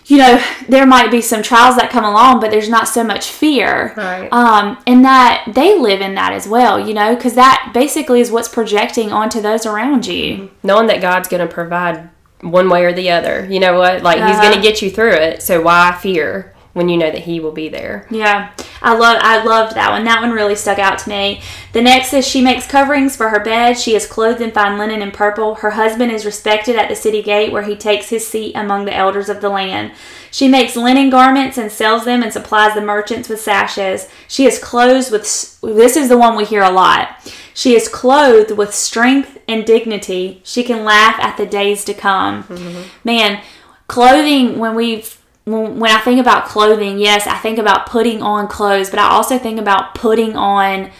you 0.06 0.18
know 0.18 0.42
there 0.68 0.86
might 0.86 1.10
be 1.10 1.20
some 1.20 1.42
trials 1.42 1.76
that 1.76 1.90
come 1.90 2.04
along 2.04 2.40
but 2.40 2.50
there's 2.50 2.68
not 2.68 2.88
so 2.88 3.04
much 3.04 3.28
fear 3.30 3.92
Right. 3.96 4.28
um, 4.32 4.76
and 4.86 5.04
that 5.04 5.44
they 5.54 5.78
live 5.78 6.00
in 6.00 6.14
that 6.14 6.32
as 6.32 6.48
well 6.48 6.80
you 6.80 6.94
know 6.94 7.14
because 7.14 7.34
that 7.34 7.70
basically 7.74 8.20
is 8.20 8.30
what's 8.30 8.48
projecting 8.48 9.12
onto 9.12 9.40
those 9.40 9.66
around 9.66 10.06
you 10.06 10.50
knowing 10.62 10.86
that 10.88 11.00
God's 11.00 11.28
going 11.28 11.46
to 11.46 11.52
provide 11.52 12.08
one 12.42 12.70
way 12.70 12.86
or 12.86 12.92
the 12.94 13.10
other. 13.10 13.46
You 13.50 13.60
know 13.60 13.78
what? 13.78 14.02
Like 14.02 14.16
He's 14.16 14.30
Uh-huh. 14.36 14.42
going 14.44 14.54
to 14.56 14.62
get 14.62 14.80
you 14.80 14.90
through 14.90 15.12
it. 15.12 15.42
So 15.42 15.60
why 15.60 15.92
fear 16.00 16.54
when 16.80 16.88
you 16.88 16.96
know 16.96 17.10
that 17.10 17.24
He 17.24 17.40
will 17.40 17.52
be 17.52 17.68
there? 17.68 18.06
Yeah, 18.08 18.52
I 18.80 18.96
love 18.96 19.18
I 19.20 19.44
loved 19.44 19.74
that 19.74 19.90
one. 19.90 20.04
That 20.04 20.22
one 20.22 20.30
really 20.30 20.54
stuck 20.54 20.78
out 20.78 20.98
to 21.00 21.10
me. 21.10 21.42
The 21.74 21.82
next 21.82 22.14
is 22.14 22.26
she 22.26 22.40
makes 22.40 22.66
coverings 22.66 23.16
for 23.16 23.28
her 23.28 23.38
bed. 23.38 23.74
She 23.74 23.94
is 23.94 24.06
clothed 24.06 24.40
in 24.40 24.50
fine 24.50 24.78
linen 24.78 25.02
and 25.02 25.12
purple. 25.12 25.56
Her 25.56 25.72
husband 25.72 26.10
is 26.10 26.24
respected 26.24 26.76
at 26.76 26.88
the 26.88 26.96
city 26.96 27.22
gate 27.22 27.52
where 27.52 27.64
he 27.64 27.76
takes 27.76 28.08
his 28.08 28.26
seat 28.26 28.56
among 28.56 28.86
the 28.86 28.96
elders 28.96 29.28
of 29.28 29.42
the 29.42 29.50
land. 29.50 29.92
She 30.30 30.48
makes 30.48 30.74
linen 30.74 31.10
garments 31.10 31.58
and 31.58 31.70
sells 31.70 32.06
them 32.06 32.22
and 32.22 32.32
supplies 32.32 32.72
the 32.72 32.80
merchants 32.80 33.28
with 33.28 33.42
sashes. 33.42 34.08
She 34.26 34.46
is 34.46 34.58
clothed 34.58 35.12
with 35.12 35.24
this 35.60 35.96
is 35.98 36.08
the 36.08 36.16
one 36.16 36.34
we 36.34 36.46
hear 36.46 36.62
a 36.62 36.70
lot. 36.70 37.30
She 37.52 37.76
is 37.76 37.88
clothed 37.88 38.52
with 38.52 38.74
strength 38.74 39.38
and 39.46 39.66
dignity. 39.66 40.40
She 40.44 40.64
can 40.64 40.82
laugh 40.82 41.20
at 41.20 41.36
the 41.36 41.44
days 41.44 41.84
to 41.84 41.92
come. 41.92 42.44
Mm-hmm. 42.44 42.82
Man, 43.04 43.42
clothing 43.86 44.58
when 44.58 44.74
we've 44.74 45.19
when 45.50 45.90
I 45.90 46.00
think 46.00 46.20
about 46.20 46.46
clothing, 46.46 46.98
yes, 46.98 47.26
I 47.26 47.36
think 47.38 47.58
about 47.58 47.86
putting 47.86 48.22
on 48.22 48.48
clothes, 48.48 48.90
but 48.90 48.98
I 48.98 49.10
also 49.10 49.38
think 49.38 49.58
about 49.58 49.94
putting 49.94 50.36
on 50.36 50.90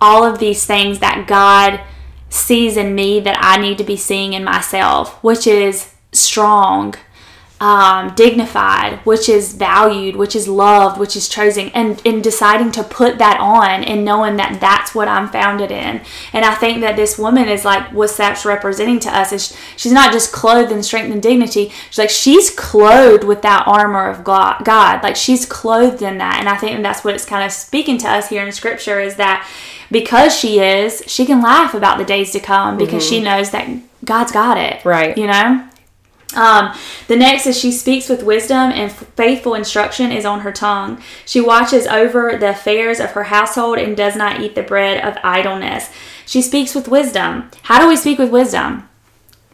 all 0.00 0.24
of 0.24 0.38
these 0.38 0.64
things 0.64 1.00
that 1.00 1.26
God 1.26 1.80
sees 2.30 2.76
in 2.76 2.94
me 2.94 3.20
that 3.20 3.38
I 3.40 3.60
need 3.60 3.78
to 3.78 3.84
be 3.84 3.96
seeing 3.96 4.32
in 4.32 4.44
myself, 4.44 5.22
which 5.22 5.46
is 5.46 5.94
strong, 6.12 6.94
um, 7.60 8.14
dignified, 8.14 9.00
which 9.00 9.28
is 9.28 9.54
valued, 9.54 10.14
which 10.14 10.36
is 10.36 10.46
loved, 10.46 10.98
which 11.00 11.16
is 11.16 11.28
chosen, 11.28 11.70
and 11.70 12.00
in 12.04 12.22
deciding 12.22 12.70
to 12.72 12.84
put 12.84 13.18
that 13.18 13.40
on 13.40 13.82
and 13.82 14.04
knowing 14.04 14.36
that 14.36 14.60
that's 14.60 14.94
what 14.94 15.08
I'm 15.08 15.28
founded 15.28 15.72
in. 15.72 16.00
And 16.32 16.44
I 16.44 16.54
think 16.54 16.80
that 16.82 16.94
this 16.94 17.18
woman 17.18 17.48
is 17.48 17.64
like 17.64 17.92
what 17.92 18.16
that's 18.16 18.44
representing 18.44 19.00
to 19.00 19.16
us 19.16 19.32
is 19.32 19.56
she's 19.76 19.92
not 19.92 20.12
just 20.12 20.32
clothed 20.32 20.70
in 20.70 20.82
strength 20.82 21.12
and 21.12 21.22
dignity. 21.22 21.72
She's 21.90 21.98
like 21.98 22.10
she's 22.10 22.50
clothed 22.50 23.24
with 23.24 23.42
that 23.42 23.64
armor 23.66 24.08
of 24.08 24.22
God. 24.22 24.64
God, 24.64 25.02
like 25.02 25.16
she's 25.16 25.44
clothed 25.44 26.02
in 26.02 26.18
that. 26.18 26.38
And 26.38 26.48
I 26.48 26.56
think 26.56 26.80
that's 26.82 27.04
what 27.04 27.14
it's 27.14 27.24
kind 27.24 27.44
of 27.44 27.50
speaking 27.50 27.98
to 27.98 28.08
us 28.08 28.28
here 28.28 28.46
in 28.46 28.52
Scripture 28.52 29.00
is 29.00 29.16
that 29.16 29.48
because 29.90 30.36
she 30.36 30.60
is, 30.60 31.02
she 31.06 31.26
can 31.26 31.42
laugh 31.42 31.74
about 31.74 31.98
the 31.98 32.04
days 32.04 32.30
to 32.32 32.40
come 32.40 32.76
because 32.76 33.06
she 33.06 33.20
knows 33.20 33.50
that 33.50 33.68
God's 34.04 34.32
got 34.32 34.58
it. 34.58 34.84
Right. 34.84 35.16
You 35.16 35.26
know. 35.26 35.67
Um, 36.36 36.74
the 37.08 37.16
next 37.16 37.46
is 37.46 37.58
she 37.58 37.72
speaks 37.72 38.08
with 38.08 38.22
wisdom 38.22 38.70
and 38.72 38.92
faithful 38.92 39.54
instruction 39.54 40.12
is 40.12 40.26
on 40.26 40.40
her 40.40 40.52
tongue. 40.52 41.02
She 41.26 41.40
watches 41.40 41.86
over 41.86 42.36
the 42.36 42.50
affairs 42.50 43.00
of 43.00 43.12
her 43.12 43.24
household 43.24 43.78
and 43.78 43.96
does 43.96 44.16
not 44.16 44.40
eat 44.40 44.54
the 44.54 44.62
bread 44.62 45.02
of 45.04 45.16
idleness. 45.24 45.90
She 46.26 46.42
speaks 46.42 46.74
with 46.74 46.88
wisdom. 46.88 47.50
How 47.62 47.80
do 47.80 47.88
we 47.88 47.96
speak 47.96 48.18
with 48.18 48.30
wisdom? 48.30 48.88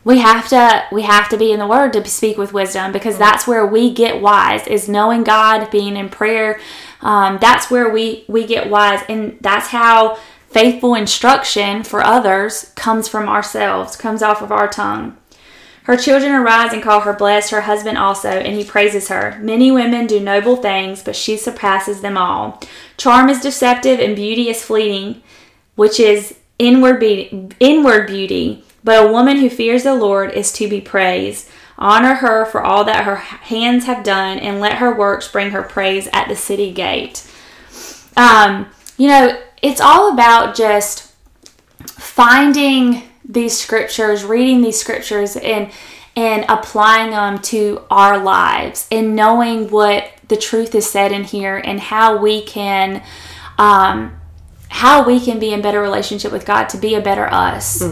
We 0.05 0.19
have 0.19 0.49
to 0.51 0.85
we 0.93 1.03
have 1.03 1.29
to 1.31 1.39
be 1.39 1.53
in 1.53 1.59
the 1.61 1.67
word 1.67 1.93
to 1.95 2.05
speak 2.09 2.37
with 2.37 2.53
wisdom 2.53 2.93
because 2.93 3.17
that's 3.19 3.47
where 3.47 3.67
we 3.67 3.93
get 3.95 4.21
wise 4.21 4.67
is 4.67 4.89
knowing 4.89 5.25
God, 5.25 5.71
being 5.71 5.97
in 5.97 6.11
prayer 6.11 6.61
Um, 7.01 7.39
that's 7.41 7.71
where 7.71 7.89
we 7.91 8.25
we 8.29 8.47
get 8.47 8.71
wise, 8.71 9.03
and 9.09 9.39
that's 9.41 9.69
how 9.69 10.19
faithful 10.49 10.95
instruction 10.95 11.85
for 11.85 12.05
others 12.05 12.73
comes 12.77 13.09
from 13.09 13.29
ourselves, 13.29 13.97
comes 13.97 14.23
off 14.23 14.43
of 14.43 14.53
our 14.53 14.69
tongue. 14.69 15.17
Her 15.85 15.97
children 15.99 16.33
arise 16.33 16.73
and 16.73 16.83
call 16.83 17.01
her 17.01 17.12
blessed, 17.12 17.51
her 17.51 17.62
husband 17.62 17.99
also, 17.99 18.31
and 18.31 18.57
he 18.57 18.64
praises 18.64 19.09
her. 19.09 19.38
Many 19.42 19.70
women 19.70 20.07
do 20.07 20.18
noble 20.18 20.57
things, 20.57 21.03
but 21.03 21.14
she 21.14 21.37
surpasses 21.37 22.01
them 22.01 22.16
all. 22.16 22.61
Charm 22.97 23.29
is 23.29 23.42
deceptive 23.42 24.01
and 24.01 24.16
beauty 24.16 24.49
is 24.49 24.64
fleeting, 24.64 25.23
which 25.75 26.01
is 26.01 26.38
inward, 26.59 27.01
be- 27.01 27.51
inward 27.61 28.07
beauty. 28.07 28.64
But 28.83 29.05
a 29.05 29.12
woman 29.12 29.37
who 29.37 29.51
fears 29.51 29.83
the 29.83 29.94
Lord 29.94 30.33
is 30.33 30.53
to 30.55 30.68
be 30.68 30.81
praised. 30.81 31.51
Honor 31.77 32.14
her 32.14 32.47
for 32.47 32.62
all 32.62 32.85
that 32.85 33.05
her 33.05 33.16
hands 33.16 33.85
have 33.85 34.05
done, 34.05 34.38
and 34.38 34.61
let 34.61 34.79
her 34.79 34.94
works 34.94 35.29
bring 35.29 35.51
her 35.51 35.62
praise 35.62 36.09
at 36.14 36.29
the 36.29 36.37
city 36.37 36.73
gate. 36.73 37.31
Um, 38.16 38.70
you 38.97 39.09
know, 39.09 39.38
it's 39.61 39.83
all 39.83 40.14
about 40.14 40.55
just 40.55 41.12
finding 41.87 43.03
these 43.27 43.59
scriptures, 43.59 44.25
reading 44.25 44.63
these 44.63 44.79
scriptures, 44.79 45.37
and 45.37 45.71
and 46.17 46.45
applying 46.49 47.11
them 47.11 47.39
to 47.41 47.83
our 47.91 48.19
lives, 48.19 48.87
and 48.93 49.17
knowing 49.17 49.69
what 49.71 50.09
the 50.29 50.37
truth 50.37 50.75
is 50.75 50.89
said 50.89 51.11
in 51.11 51.25
here, 51.25 51.57
and 51.57 51.81
how 51.81 52.17
we 52.17 52.43
can, 52.43 53.03
um, 53.59 54.13
how 54.69 55.05
we 55.05 55.19
can 55.19 55.41
be 55.41 55.53
in 55.53 55.61
better 55.61 55.81
relationship 55.81 56.31
with 56.31 56.47
God 56.47 56.69
to 56.69 56.77
be 56.79 56.95
a 56.95 57.01
better 57.01 57.27
us. 57.27 57.83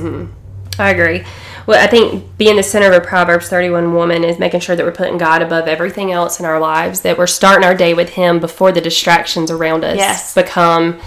I 0.79 0.91
agree. 0.91 1.25
Well, 1.67 1.83
I 1.83 1.87
think 1.89 2.37
being 2.39 2.57
the 2.57 2.63
center 2.63 2.87
of 2.93 2.95
a 3.03 3.05
Proverbs 3.07 3.49
31 3.49 3.93
woman 3.95 4.25
is 4.25 4.39
making 4.39 4.61
sure 4.61 4.75
that 4.75 4.85
we're 4.85 4.91
putting 4.93 5.19
God 5.19 5.43
above 5.43 5.67
everything 5.69 6.11
else 6.13 6.41
in 6.41 6.47
our 6.47 6.59
lives, 6.61 7.01
that 7.03 7.19
we're 7.19 7.27
starting 7.27 7.65
our 7.65 7.75
day 7.75 7.93
with 7.95 8.11
Him 8.11 8.39
before 8.41 8.73
the 8.73 8.81
distractions 8.81 9.51
around 9.51 9.85
us 9.85 9.97
Yes. 9.97 10.35
become 10.35 11.01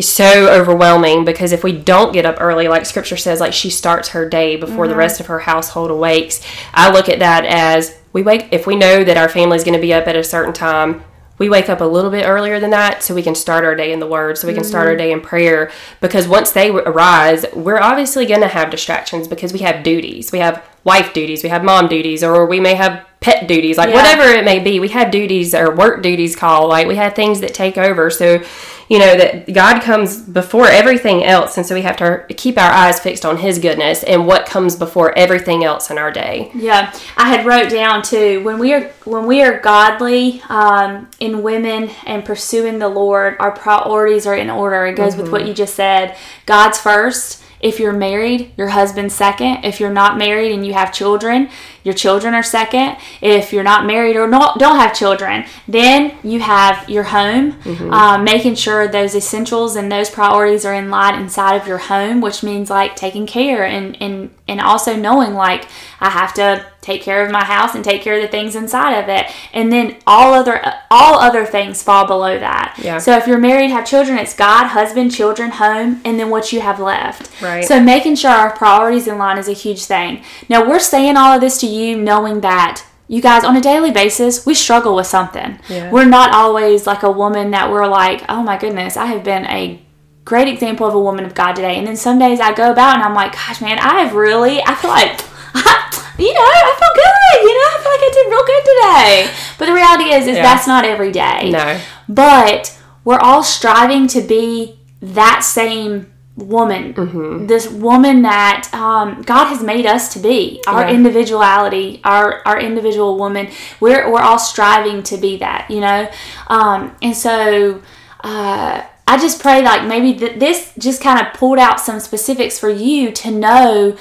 so 0.00 0.48
overwhelming. 0.48 1.24
Because 1.24 1.52
if 1.52 1.62
we 1.62 1.72
don't 1.72 2.12
get 2.12 2.24
up 2.24 2.36
early, 2.40 2.68
like 2.68 2.86
Scripture 2.86 3.16
says, 3.16 3.40
like 3.40 3.52
she 3.52 3.70
starts 3.70 4.10
her 4.10 4.28
day 4.28 4.56
before 4.56 4.86
the 4.86 4.92
mm-hmm. 4.92 5.00
rest 5.00 5.20
of 5.20 5.26
her 5.26 5.40
household 5.40 5.90
awakes, 5.90 6.40
I 6.72 6.90
look 6.90 7.08
at 7.08 7.18
that 7.18 7.44
as 7.44 7.98
we 8.12 8.22
wake, 8.22 8.48
if 8.50 8.66
we 8.66 8.76
know 8.76 9.04
that 9.04 9.16
our 9.16 9.28
family's 9.28 9.64
going 9.64 9.74
to 9.74 9.80
be 9.80 9.92
up 9.92 10.06
at 10.06 10.16
a 10.16 10.24
certain 10.24 10.52
time, 10.52 11.02
we 11.38 11.48
wake 11.48 11.68
up 11.68 11.80
a 11.80 11.84
little 11.84 12.10
bit 12.10 12.26
earlier 12.26 12.60
than 12.60 12.70
that 12.70 13.02
so 13.02 13.14
we 13.14 13.22
can 13.22 13.34
start 13.34 13.64
our 13.64 13.74
day 13.74 13.92
in 13.92 14.00
the 14.00 14.06
Word, 14.06 14.38
so 14.38 14.46
we 14.46 14.54
can 14.54 14.64
start 14.64 14.86
our 14.86 14.92
mm-hmm. 14.92 14.98
day 14.98 15.12
in 15.12 15.20
prayer. 15.20 15.70
Because 16.00 16.28
once 16.28 16.52
they 16.52 16.70
arise, 16.70 17.44
we're 17.52 17.80
obviously 17.80 18.26
going 18.26 18.42
to 18.42 18.48
have 18.48 18.70
distractions 18.70 19.26
because 19.26 19.52
we 19.52 19.60
have 19.60 19.82
duties. 19.82 20.30
We 20.30 20.38
have 20.38 20.64
wife 20.84 21.12
duties, 21.12 21.42
we 21.42 21.48
have 21.48 21.64
mom 21.64 21.88
duties, 21.88 22.22
or 22.24 22.46
we 22.46 22.60
may 22.60 22.74
have 22.74 23.04
pet 23.20 23.46
duties, 23.46 23.78
like 23.78 23.90
Yeah. 23.90 23.94
whatever 23.94 24.24
it 24.24 24.44
may 24.44 24.58
be. 24.58 24.80
We 24.80 24.88
have 24.88 25.10
duties 25.12 25.54
or 25.54 25.72
work 25.74 26.02
duties 26.02 26.34
call, 26.34 26.66
like 26.68 26.88
we 26.88 26.96
have 26.96 27.14
things 27.14 27.40
that 27.40 27.54
take 27.54 27.78
over. 27.78 28.10
So, 28.10 28.40
you 28.88 28.98
know, 28.98 29.16
that 29.16 29.52
God 29.54 29.80
comes 29.80 30.16
before 30.18 30.66
everything 30.66 31.24
else. 31.24 31.56
And 31.56 31.64
so 31.64 31.76
we 31.76 31.82
have 31.82 31.96
to 31.98 32.24
keep 32.36 32.58
our 32.58 32.70
eyes 32.70 32.98
fixed 32.98 33.24
on 33.24 33.36
His 33.38 33.60
goodness 33.60 34.02
and 34.02 34.26
what 34.26 34.44
comes 34.44 34.74
before 34.74 35.16
everything 35.16 35.62
else 35.62 35.88
in 35.88 35.98
our 35.98 36.10
day. 36.10 36.50
Yeah, 36.52 36.92
I 37.16 37.28
had 37.28 37.46
wrote 37.46 37.70
down 37.70 38.02
too 38.02 38.42
when 38.42 38.58
we 38.58 38.74
are 38.74 38.90
when 39.04 39.26
we 39.26 39.40
are 39.42 39.60
godly 39.60 40.42
um, 40.48 41.08
in 41.20 41.42
women 41.44 41.90
and 42.04 42.24
pursuing 42.24 42.80
the 42.80 42.88
Lord, 42.88 43.36
our 43.38 43.52
priorities 43.52 44.26
are 44.26 44.34
in 44.34 44.50
order. 44.50 44.84
It 44.86 44.96
goes 44.96 45.14
with 45.16 45.30
what 45.30 45.46
you 45.46 45.54
just 45.54 45.76
said. 45.76 46.16
God's 46.44 46.78
first. 46.78 47.41
If 47.62 47.78
you're 47.78 47.92
married, 47.92 48.52
your 48.56 48.68
husband's 48.68 49.14
second. 49.14 49.64
If 49.64 49.78
you're 49.78 49.92
not 49.92 50.18
married 50.18 50.52
and 50.52 50.66
you 50.66 50.74
have 50.74 50.92
children, 50.92 51.48
your 51.84 51.94
children 51.94 52.34
are 52.34 52.42
second. 52.42 52.96
If 53.20 53.52
you're 53.52 53.62
not 53.62 53.86
married 53.86 54.16
or 54.16 54.28
not, 54.28 54.58
don't 54.58 54.76
have 54.76 54.94
children, 54.94 55.44
then 55.66 56.16
you 56.22 56.40
have 56.40 56.88
your 56.88 57.04
home. 57.04 57.56
Um, 57.92 58.24
making 58.24 58.54
sure 58.56 58.88
those 58.88 59.14
essentials 59.14 59.76
and 59.76 59.90
those 59.90 60.10
priorities 60.10 60.64
are 60.64 60.74
in 60.74 60.90
line 60.90 61.20
inside 61.20 61.56
of 61.56 61.66
your 61.66 61.78
home, 61.78 62.20
which 62.20 62.42
means 62.42 62.70
like 62.70 62.96
taking 62.96 63.26
care 63.26 63.64
and 63.64 64.00
and 64.00 64.30
and 64.48 64.60
also 64.60 64.96
knowing 64.96 65.34
like 65.34 65.66
I 66.00 66.10
have 66.10 66.34
to 66.34 66.66
take 66.82 67.00
care 67.00 67.24
of 67.24 67.30
my 67.30 67.44
house 67.44 67.76
and 67.76 67.84
take 67.84 68.02
care 68.02 68.16
of 68.16 68.22
the 68.22 68.28
things 68.28 68.56
inside 68.56 68.98
of 68.98 69.08
it, 69.08 69.30
and 69.52 69.72
then 69.72 69.96
all 70.06 70.34
other 70.34 70.60
all 70.90 71.18
other 71.20 71.46
things 71.46 71.82
fall 71.82 72.06
below 72.06 72.38
that. 72.38 72.78
Yeah. 72.82 72.98
So 72.98 73.16
if 73.16 73.26
you're 73.26 73.38
married, 73.38 73.70
have 73.70 73.86
children, 73.86 74.18
it's 74.18 74.34
God, 74.34 74.66
husband, 74.68 75.12
children, 75.12 75.52
home, 75.52 76.00
and 76.04 76.18
then 76.18 76.28
what 76.28 76.52
you 76.52 76.60
have 76.60 76.80
left. 76.80 77.40
Right. 77.40 77.64
So 77.64 77.80
making 77.80 78.16
sure 78.16 78.30
our 78.30 78.50
priorities 78.54 79.06
in 79.06 79.16
line 79.16 79.38
is 79.38 79.48
a 79.48 79.52
huge 79.52 79.84
thing. 79.84 80.22
Now 80.48 80.68
we're 80.68 80.80
saying 80.80 81.16
all 81.16 81.34
of 81.34 81.40
this 81.40 81.58
to 81.60 81.66
you, 81.72 81.96
knowing 81.96 82.40
that. 82.42 82.84
You 83.08 83.20
guys, 83.20 83.44
on 83.44 83.56
a 83.56 83.60
daily 83.60 83.90
basis, 83.90 84.46
we 84.46 84.54
struggle 84.54 84.94
with 84.94 85.06
something. 85.06 85.58
Yeah. 85.68 85.90
We're 85.90 86.06
not 86.06 86.32
always 86.32 86.86
like 86.86 87.02
a 87.02 87.10
woman 87.10 87.50
that 87.50 87.70
we're 87.70 87.86
like, 87.86 88.24
oh 88.28 88.42
my 88.42 88.56
goodness, 88.56 88.96
I 88.96 89.06
have 89.06 89.22
been 89.22 89.44
a 89.46 89.82
great 90.24 90.48
example 90.48 90.86
of 90.86 90.94
a 90.94 91.00
woman 91.00 91.24
of 91.26 91.34
God 91.34 91.52
today. 91.54 91.76
And 91.76 91.86
then 91.86 91.96
some 91.96 92.18
days 92.18 92.40
I 92.40 92.54
go 92.54 92.70
about 92.70 92.94
and 92.94 93.02
I'm 93.02 93.12
like, 93.14 93.32
gosh, 93.32 93.60
man, 93.60 93.78
I 93.80 94.00
have 94.00 94.14
really, 94.14 94.62
I 94.62 94.74
feel 94.76 94.90
like, 94.90 95.10
you 96.18 96.32
know, 96.32 96.40
I 96.40 96.76
feel 96.78 96.94
good. 96.94 97.42
You 97.42 97.52
know, 97.52 97.68
I 97.68 97.78
feel 97.82 97.92
like 97.92 98.04
I 98.06 98.10
did 98.14 98.30
real 98.30 98.46
good 98.46 98.64
today. 98.72 99.34
But 99.58 99.66
the 99.66 99.72
reality 99.74 100.14
is, 100.14 100.26
is 100.28 100.36
Yeah. 100.36 100.42
that's 100.44 100.66
not 100.66 100.84
every 100.84 101.12
day. 101.12 101.50
No. 101.50 101.80
But 102.08 102.78
we're 103.04 103.18
all 103.20 103.42
striving 103.42 104.06
to 104.08 104.20
be 104.22 104.78
that 105.02 105.40
same 105.44 106.11
woman, 106.36 106.94
Mm-hmm. 106.94 107.46
this 107.46 107.68
woman 107.68 108.22
that 108.22 108.68
um, 108.72 109.22
God 109.22 109.46
has 109.46 109.62
made 109.62 109.84
us 109.86 110.12
to 110.14 110.18
be. 110.18 110.62
Our 110.66 110.82
Yeah. 110.82 110.94
individuality, 110.94 112.00
our 112.04 112.40
our 112.46 112.58
individual 112.58 113.18
woman. 113.18 113.48
We're 113.80 114.10
we're 114.10 114.22
all 114.22 114.38
striving 114.38 115.02
to 115.04 115.16
be 115.16 115.36
that, 115.38 115.70
you 115.70 115.80
know. 115.80 116.08
Um, 116.48 116.96
and 117.02 117.16
so. 117.16 117.82
Uh, 118.24 118.82
I 119.04 119.18
just 119.18 119.42
pray 119.42 119.62
like 119.62 119.84
maybe 119.86 120.14
th- 120.14 120.38
this 120.38 120.72
just 120.78 121.02
kind 121.02 121.18
of 121.20 121.34
pulled 121.34 121.58
out 121.58 121.80
some 121.80 121.98
specifics 121.98 122.56
for 122.56 122.70
you 122.70 123.10
to 123.10 123.30
know 123.32 123.96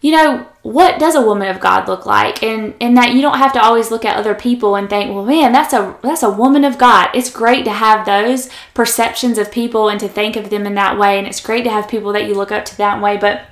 you 0.00 0.12
know 0.12 0.46
what 0.62 0.98
does 0.98 1.14
a 1.14 1.22
woman 1.22 1.48
of 1.48 1.60
god 1.60 1.88
look 1.88 2.06
like? 2.06 2.42
And 2.42 2.74
and 2.80 2.96
that 2.96 3.12
you 3.12 3.22
don't 3.22 3.38
have 3.38 3.52
to 3.54 3.62
always 3.62 3.90
look 3.90 4.04
at 4.04 4.16
other 4.16 4.34
people 4.34 4.76
and 4.76 4.90
think 4.90 5.14
well 5.14 5.24
man 5.24 5.52
that's 5.52 5.72
a 5.72 5.96
that's 6.02 6.22
a 6.22 6.30
woman 6.30 6.64
of 6.64 6.78
god. 6.78 7.10
It's 7.14 7.30
great 7.30 7.64
to 7.64 7.72
have 7.72 8.04
those 8.04 8.50
perceptions 8.74 9.38
of 9.38 9.50
people 9.50 9.88
and 9.88 9.98
to 10.00 10.08
think 10.08 10.36
of 10.36 10.50
them 10.50 10.66
in 10.66 10.74
that 10.74 10.98
way. 10.98 11.18
And 11.18 11.26
it's 11.26 11.40
great 11.40 11.64
to 11.64 11.70
have 11.70 11.88
people 11.88 12.12
that 12.12 12.26
you 12.26 12.34
look 12.34 12.52
up 12.52 12.64
to 12.66 12.76
that 12.78 13.02
way. 13.02 13.16
But 13.16 13.46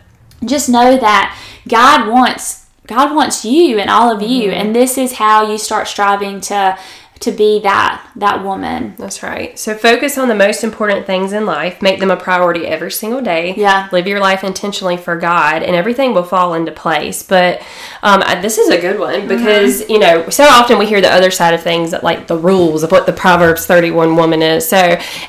just 0.45 0.69
know 0.69 0.97
that 0.97 1.39
god 1.67 2.09
wants 2.09 2.67
god 2.87 3.15
wants 3.15 3.45
you 3.45 3.79
and 3.79 3.91
all 3.91 4.11
of 4.11 4.23
you. 4.23 4.51
Mm-hmm. 4.51 4.61
And 4.61 4.77
this 4.77 4.99
is 4.99 5.15
how 5.15 5.51
you 5.51 5.59
start 5.59 5.89
striving 5.89 6.41
to 6.43 6.79
to 7.25 7.33
be 7.33 7.61
that 7.61 8.09
that 8.17 8.45
woman 8.45 8.95
That's 8.97 9.23
right. 9.23 9.59
So 9.59 9.75
focus 9.75 10.17
on 10.17 10.29
the 10.29 10.35
most 10.35 10.63
important 10.63 11.07
things 11.07 11.33
in 11.33 11.47
life. 11.47 11.83
Make 11.83 11.99
them 12.01 12.11
a 12.11 12.17
priority 12.17 12.67
every 12.67 12.93
single 12.93 13.21
day. 13.21 13.55
Yeah. 13.57 13.89
Live 13.93 14.07
your 14.07 14.21
life 14.21 14.45
intentionally 14.45 14.97
for 14.97 15.17
God, 15.17 15.63
and 15.63 15.75
everything 15.75 16.15
will 16.15 16.23
fall 16.23 16.55
into 16.55 16.71
place. 16.73 17.23
But 17.23 17.61
um, 18.03 18.23
I- 18.25 18.41
this 18.41 18.59
is 18.59 18.69
a 18.69 18.81
good 18.81 18.99
one 19.01 19.27
because 19.27 19.89
you 19.89 19.99
know 19.99 20.29
so 20.31 20.45
often 20.45 20.79
we 20.79 20.87
hear 20.87 21.01
the 21.01 21.13
other 21.13 21.31
side 21.31 21.55
of 21.55 21.63
things, 21.63 21.93
like 22.03 22.27
the 22.27 22.37
rules 22.37 22.83
of 22.83 22.93
what 22.93 23.07
the 23.07 23.13
Proverbs 23.13 23.67
thirty 23.67 23.91
one 23.91 24.17
woman 24.17 24.43
is. 24.43 24.69
So, 24.69 24.77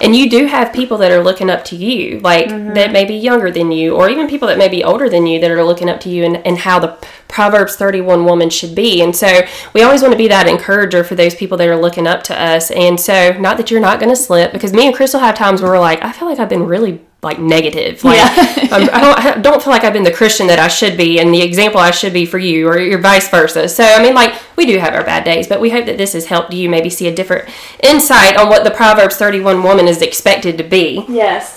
and 0.02 0.16
you 0.16 0.30
do 0.30 0.46
have 0.46 0.74
people 0.74 0.98
that 1.00 1.12
are 1.12 1.24
looking 1.24 1.50
up 1.50 1.64
to 1.66 1.76
you, 1.76 2.20
like 2.20 2.50
that 2.50 2.92
may 2.92 3.06
be 3.06 3.16
younger 3.16 3.52
than 3.52 3.72
you, 3.72 3.96
or 3.96 4.10
even 4.10 4.28
people 4.28 4.48
that 4.50 4.58
may 4.58 4.70
be 4.70 4.84
older 4.84 5.10
than 5.10 5.26
you 5.26 5.40
that 5.42 5.50
are 5.52 5.64
looking 5.64 5.90
up 5.90 6.00
to 6.02 6.10
you, 6.10 6.24
and, 6.26 6.38
and 6.46 6.58
how 6.60 6.78
the 6.80 6.98
Proverbs 7.28 7.76
31 7.76 8.26
woman 8.26 8.50
should 8.50 8.76
be. 8.76 9.02
And 9.02 9.16
so 9.16 9.42
we 9.74 9.82
always 9.82 10.02
want 10.02 10.14
to 10.14 10.18
be 10.18 10.28
that 10.28 10.48
encourager 10.48 11.04
for 11.04 11.16
those 11.16 11.36
people 11.36 11.58
that 11.58 11.68
are 11.68 11.76
looking 11.76 12.08
up 12.08 12.24
to 12.24 12.40
us. 12.40 12.72
And 12.72 13.00
so, 13.00 13.34
not 13.40 13.58
that 13.58 13.72
you're 13.72 13.82
not 13.82 14.00
going 14.00 14.10
to 14.10 14.16
slip, 14.16 14.54
because 14.54 14.74
me 14.74 14.88
and 14.88 14.96
Crystal 14.96 15.20
have 15.20 15.36
times 15.36 15.62
where 15.62 15.72
we're 15.72 15.80
like, 15.80 16.04
I 16.04 16.12
feel 16.12 16.28
like 16.28 16.40
I've 16.40 16.50
been 16.50 16.66
really 16.66 17.02
like 17.24 17.40
negative. 17.40 18.04
Like, 18.04 18.18
Yeah. 18.18 18.68
I'm, 18.72 18.90
I, 18.94 19.02
don't, 19.02 19.20
I 19.20 19.38
don't 19.42 19.62
feel 19.62 19.72
like 19.74 19.84
I've 19.84 19.94
been 19.94 20.04
the 20.04 20.12
Christian 20.12 20.48
that 20.48 20.60
I 20.60 20.68
should 20.68 20.96
be 20.96 21.20
and 21.20 21.34
the 21.34 21.42
example 21.42 21.80
I 21.80 21.92
should 21.92 22.14
be 22.14 22.26
for 22.26 22.38
you, 22.38 22.68
or, 22.68 22.78
or 22.78 22.98
vice 23.00 23.28
versa. 23.30 23.68
So, 23.68 23.84
I 23.84 24.02
mean, 24.02 24.14
like, 24.14 24.34
we 24.56 24.66
do 24.66 24.78
have 24.78 24.94
our 24.94 25.04
bad 25.04 25.24
days, 25.24 25.48
but 25.48 25.60
we 25.60 25.72
hope 25.72 25.88
that 25.88 25.98
this 25.98 26.14
has 26.14 26.28
helped 26.28 26.54
you 26.54 26.70
maybe 26.70 26.90
see 26.90 27.08
a 27.08 27.16
different 27.16 27.50
insight 27.84 28.38
on 28.38 28.48
what 28.48 28.64
the 28.64 28.72
Proverbs 28.72 29.18
31 29.18 29.64
woman 29.64 29.88
is 29.88 30.02
expected 30.02 30.58
to 30.60 30.64
be. 30.64 31.04
Yes. 31.10 31.55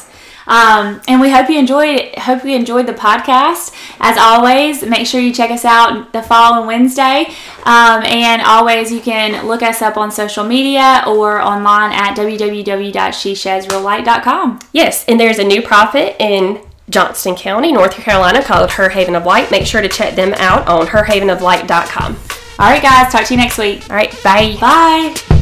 Um, 0.49 1.01
and 1.07 1.21
we 1.21 1.31
hope 1.31 1.49
you 1.49 1.59
enjoyed 1.59 2.15
hope 2.17 2.45
you 2.45 2.57
enjoyed 2.57 2.87
the 2.87 2.95
podcast. 2.95 3.75
As 4.01 4.17
always, 4.19 4.83
make 4.83 5.07
sure 5.07 5.21
you 5.21 5.33
check 5.33 5.51
us 5.51 5.65
out 5.65 6.13
the 6.13 6.23
following 6.23 6.67
Wednesday. 6.67 7.27
Um, 7.65 8.03
and 8.05 8.43
always 8.43 8.91
you 8.91 9.01
can 9.01 9.47
look 9.47 9.63
us 9.63 9.83
up 9.83 9.97
on 9.97 10.11
social 10.11 10.45
media 10.45 11.05
or 11.07 11.41
online 11.41 11.93
at 11.93 12.17
www.sheshesreallight.com. 12.17 14.59
Yes, 14.73 15.05
and 15.07 15.21
there's 15.21 15.39
a 15.39 15.45
new 15.45 15.63
prophet 15.63 16.17
in 16.19 16.61
Johnston 16.91 17.35
County, 17.35 17.73
North 17.73 17.93
Carolina 17.93 18.43
called 18.43 18.73
Her 18.73 18.89
Haven 18.89 19.15
of 19.15 19.27
Light. 19.27 19.51
Make 19.51 19.67
sure 19.67 19.83
to 19.83 19.89
check 19.89 20.17
them 20.17 20.33
out 20.35 20.67
on 20.67 20.87
herhavenoflight.com. 20.87 22.17
All 22.59 22.67
right, 22.67 22.83
guys, 22.83 23.13
talk 23.13 23.27
to 23.27 23.35
you 23.35 23.39
next 23.39 23.59
week. 23.59 23.89
All 23.91 23.97
right, 23.97 24.11
bye. 24.25 24.57
Bye. 24.61 25.38